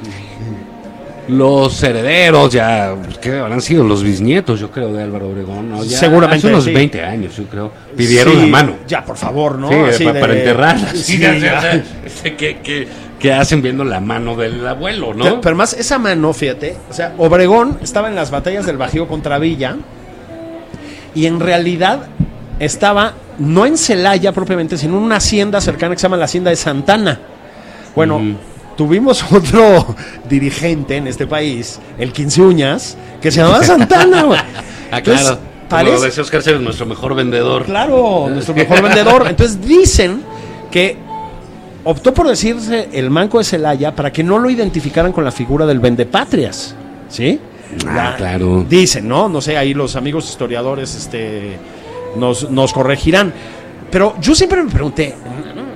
[1.28, 3.82] los herederos, ya, pues, ¿qué habrán sido?
[3.82, 5.82] Los bisnietos, yo creo, de Álvaro Obregón, ¿no?
[5.82, 6.72] Ya Seguramente, Hace unos sí.
[6.72, 7.72] 20 años, yo creo.
[7.96, 8.72] Pidieron Sí, la mano.
[8.86, 9.68] Ya, por favor, ¿no?
[9.68, 10.90] Sí, Así pa- de- para enterrarla.
[10.92, 11.58] Sí, Sí, ya, ya.
[11.58, 12.86] o sea, este, que, que,
[13.18, 15.24] que hacen viendo la mano del abuelo, ¿no?
[15.24, 19.08] Pero, pero más esa mano, fíjate, o sea, Obregón estaba en las batallas del Bajío
[19.08, 19.76] contra Villa
[21.14, 22.08] y en realidad
[22.58, 26.50] estaba no en Celaya propiamente, sino en una hacienda cercana que se llama la hacienda
[26.50, 27.20] de Santana.
[27.94, 28.20] Bueno,
[28.76, 29.94] tuvimos otro
[30.28, 34.40] dirigente en este país, el Quince Uñas, que se llamaba Santana, güey.
[34.90, 35.38] ah, claro.
[35.68, 37.64] Parece- lo decía Oscar nuestro mejor vendedor.
[37.64, 39.26] Claro, nuestro mejor vendedor.
[39.28, 40.22] Entonces dicen
[40.70, 40.96] que
[41.86, 45.64] optó por decirse el manco de Celaya para que no lo identificaran con la figura
[45.66, 46.74] del vendepatrias.
[47.08, 47.40] ¿Sí?
[47.88, 48.64] Ah, claro.
[48.68, 49.28] Dicen, ¿no?
[49.28, 51.56] No sé, ahí los amigos historiadores este,
[52.16, 53.32] nos, nos corregirán.
[53.90, 55.66] Pero yo siempre me pregunté, no, no, no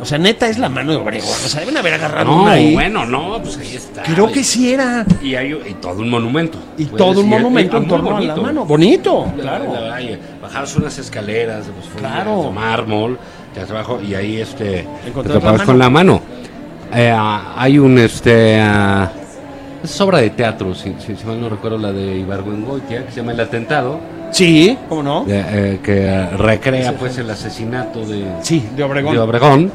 [0.00, 1.28] o sea, neta es la mano de Obregón.
[1.28, 2.74] O sea, deben haber agarrado No, una ahí.
[2.74, 4.02] bueno, no, pues ahí está.
[4.02, 5.04] Creo que sí era.
[5.22, 6.58] Y hay y todo un monumento.
[6.76, 8.42] Y todo un monumento ah, en torno a la bonito.
[8.42, 8.64] mano.
[8.66, 9.72] Bonito, La- claro.
[9.72, 12.44] la- ay, bajaros unas escaleras pues, Claro.
[12.44, 13.18] de mármol,
[13.62, 16.20] abajo, y ahí este, te topabas con la mano.
[16.94, 18.58] Eh, ah, hay un, este,
[19.82, 23.16] es obra de teatro, si, si- si mal no recuerdo, la de Ibargüengoitia, que se
[23.20, 23.98] llama El Atentado,
[24.32, 25.24] Sí, ¿cómo no?
[25.24, 29.14] de, eh, que recrea pues el asesinato de, Sí, de Obregón.
[29.14, 29.70] de Obregón,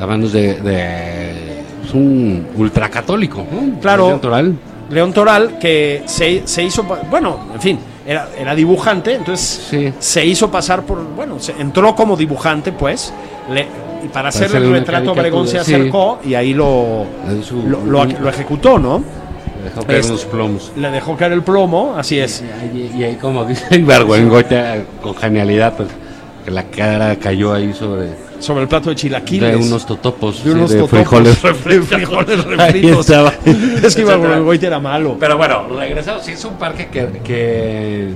[0.00, 3.80] a manos de, de es un ultracatólico, ¿no?
[3.80, 4.06] Claro.
[4.08, 4.54] León Toral.
[4.90, 9.92] León Toral, que se, se hizo, bueno, en fin, era, era dibujante, entonces Sí.
[9.98, 13.12] se hizo pasar por, bueno, se entró como dibujante, pues,
[13.52, 13.66] le-
[14.04, 15.74] y para hacer el retrato Obregón se sí.
[15.74, 17.04] acercó y ahí lo,
[17.44, 19.02] su- lo, lo- lo ejecutó, ¿no?
[19.64, 20.72] Dejó caer Este- plomos.
[20.76, 22.42] Le dejó caer el plomo, así es.
[22.74, 23.64] Y, y ahí, como dice
[25.02, 25.88] con genialidad, pues,
[26.44, 28.08] que la cara cayó ahí sobre
[28.40, 29.50] Sobre el plato de chilaquiles.
[29.50, 31.42] de unos totopos, de sí, unos de totopos, frijoles.
[31.42, 33.00] refri- frijoles refritos.
[33.10, 33.32] estaba.
[33.82, 35.16] Es que Ibargüengoitia era malo.
[35.18, 36.24] Pero bueno, regresamos.
[36.24, 38.08] Sí, es un parque que, que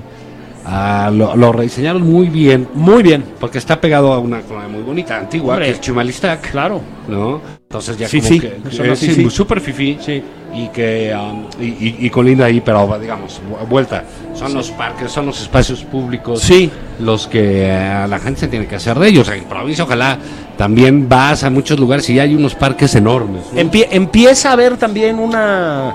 [0.64, 4.83] ah, lo, lo rediseñaron muy bien, Muy bien, porque está pegado a una colonia muy
[4.83, 5.66] bonita, antigua, Hombre.
[5.66, 6.81] que es Chumalistac, claro.
[7.09, 7.41] ¿no?
[7.62, 9.99] Entonces ya Fifí, como que, zona eh, sí, súper fifí.
[10.01, 10.23] Sí.
[10.55, 14.05] Y que um, y, y- colinda ahí, pero digamos, vu- vuelta.
[14.35, 16.71] Son los parques, son los espacios públicos Sí.
[17.01, 19.29] los que eh, la gente se tiene que hacer de ellos.
[19.29, 20.19] En provincia, ojalá
[20.59, 23.43] también vas a muchos lugares y hay unos parques enormes.
[23.53, 23.61] ¿no?
[23.61, 25.95] Empie- empieza a haber también una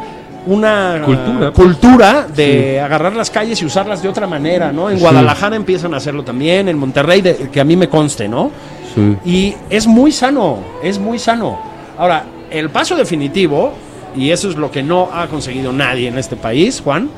[0.49, 1.49] una Cultura.
[1.49, 4.89] uh, cultura de agarrar las calles y usarlas de otra manera, ¿no?
[4.89, 5.01] En Sí.
[5.01, 8.49] Guadalajara empiezan a hacerlo también, en Monterrey, de- que a mí me conste, ¿no?
[8.95, 9.18] Sí.
[9.26, 11.60] Y es muy sano, es muy sano.
[11.97, 13.74] Ahora, el paso definitivo,
[14.18, 17.09] y eso es lo que no ha conseguido nadie en este país, Juan,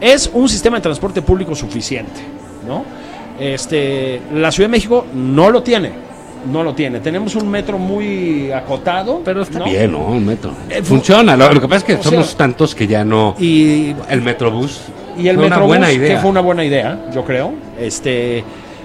[0.00, 2.20] es un sistema de transporte público suficiente,
[2.66, 2.84] ¿no?
[3.38, 5.90] Este, la Ciudad de México no lo tiene,
[6.52, 7.00] no lo tiene.
[7.00, 9.64] Tenemos un metro muy acotado, Pero está ¿no?
[9.66, 9.98] bien, ¿no?
[10.06, 10.50] Un metro.
[10.68, 11.36] Eh, fu- Funciona.
[11.36, 13.36] Lo, lo que pasa es que o somos sea, tantos que ya no.
[13.38, 14.80] Y El metrobús.
[15.16, 16.14] y el fue una Metrobús, buena idea.
[16.16, 17.52] que fue una buena idea, yo creo.
[17.78, 18.42] Este,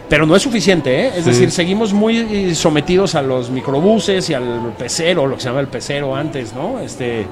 [0.07, 1.11] pero no es suficiente, ¿eh?
[1.17, 1.29] Es Sí.
[1.31, 5.61] decir, seguimos muy eh, sometidos a los microbuses y al pecero, lo que se llama
[5.61, 6.79] el pecero antes, ¿no?
[6.79, 7.25] Este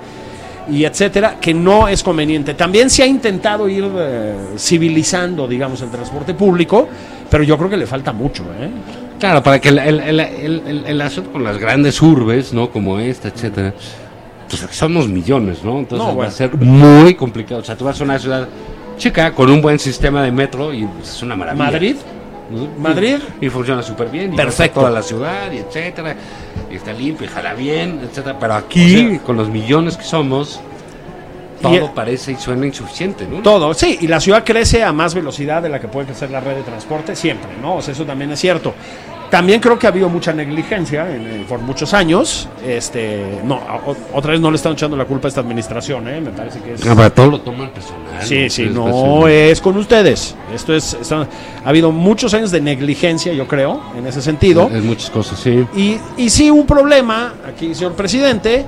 [0.70, 2.54] y etcétera, que no es conveniente.
[2.54, 6.88] También se ha intentado ir eh, civilizando, digamos, el transporte público,
[7.30, 8.70] pero yo creo que le falta mucho, ¿eh?
[9.20, 12.70] Claro, para que el, el, el, el- asunto con las grandes urbes, ¿no?
[12.72, 13.74] Como esta, etcétera,
[14.50, 15.80] pues somos millones, ¿no?
[15.80, 16.30] Entonces No, va bueno.
[16.30, 17.62] a ser muy complicado.
[17.62, 18.48] O sea, tú vas a una ciudad
[18.98, 21.66] chica con un buen sistema de metro y es una maravilla.
[21.66, 21.96] Madrid.
[22.78, 23.18] Madrid.
[23.40, 24.34] Y, y funciona súper bien.
[24.34, 24.80] Y Perfecto.
[24.82, 26.16] toda la ciudad y etcétera.
[26.72, 28.38] Y está limpio y jala bien, etcétera.
[28.40, 30.60] Pero aquí, O sea- con los millones que somos,
[31.60, 33.42] Y- todo parece y suena insuficiente, ¿no?
[33.42, 36.40] Todo, sí, y la ciudad crece a más velocidad de la que puede crecer la
[36.40, 37.76] red de transporte siempre, ¿no?
[37.76, 38.74] O sea, eso también es cierto.
[39.32, 42.50] También creo que ha habido mucha negligencia en- en- por muchos años.
[42.68, 43.56] Este, no,
[43.86, 46.20] o- otra vez no le están echando la culpa a esta administración, ¿eh?
[46.20, 46.86] Me parece que es.
[46.86, 48.02] Ah, para todo lo toman personal.
[48.22, 50.36] Sí, sí, no es con ustedes.
[50.54, 51.26] Esto es, esto-
[51.64, 54.68] ha habido muchos años de negligencia, yo creo, en ese sentido.
[54.70, 55.66] Muchas cosas, sí.
[55.76, 58.66] Y, y sí, un problema aquí, señor presidente,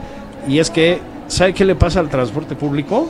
[0.48, 3.10] y es que, ¿sabe qué le pasa al transporte público?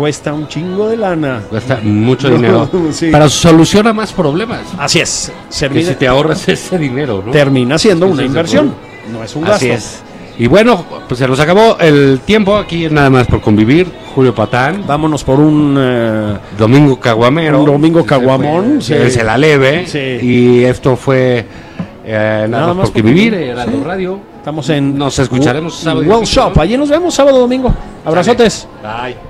[0.00, 1.42] Cuesta un chingo de lana.
[1.50, 2.70] Cuesta mucho No, dinero.
[2.92, 3.10] sí.
[3.12, 4.60] Pero soluciona más problemas.
[4.78, 5.30] Así es.
[5.50, 7.30] Que servir- si te ahorras ese dinero, ¿no?
[7.32, 8.74] termina siendo Sí, una inversión.
[9.12, 9.56] No es un gasto.
[9.56, 10.02] Así es.
[10.38, 13.92] Y bueno, pues se nos acabó el tiempo aquí es nada más por convivir.
[14.14, 15.76] Julio Patán, Vámonos por un.
[15.78, 17.60] eh, Domingo Caguamero.
[17.60, 18.94] Un domingo Se caguamón, fue- sí.
[18.94, 19.84] Se, se la leve.
[20.22, 21.44] Y esto fue
[22.06, 23.34] eh, nada, más por vivir.
[23.34, 23.84] Heraldo Sí.
[23.84, 24.18] Radio.
[24.38, 24.96] estamos en.
[24.96, 26.58] Nos escucharemos sábado domingo, Shop.
[26.58, 27.74] Allí nos vemos sábado domingo.
[28.06, 28.66] Abrazotes.
[28.82, 29.29] Bye.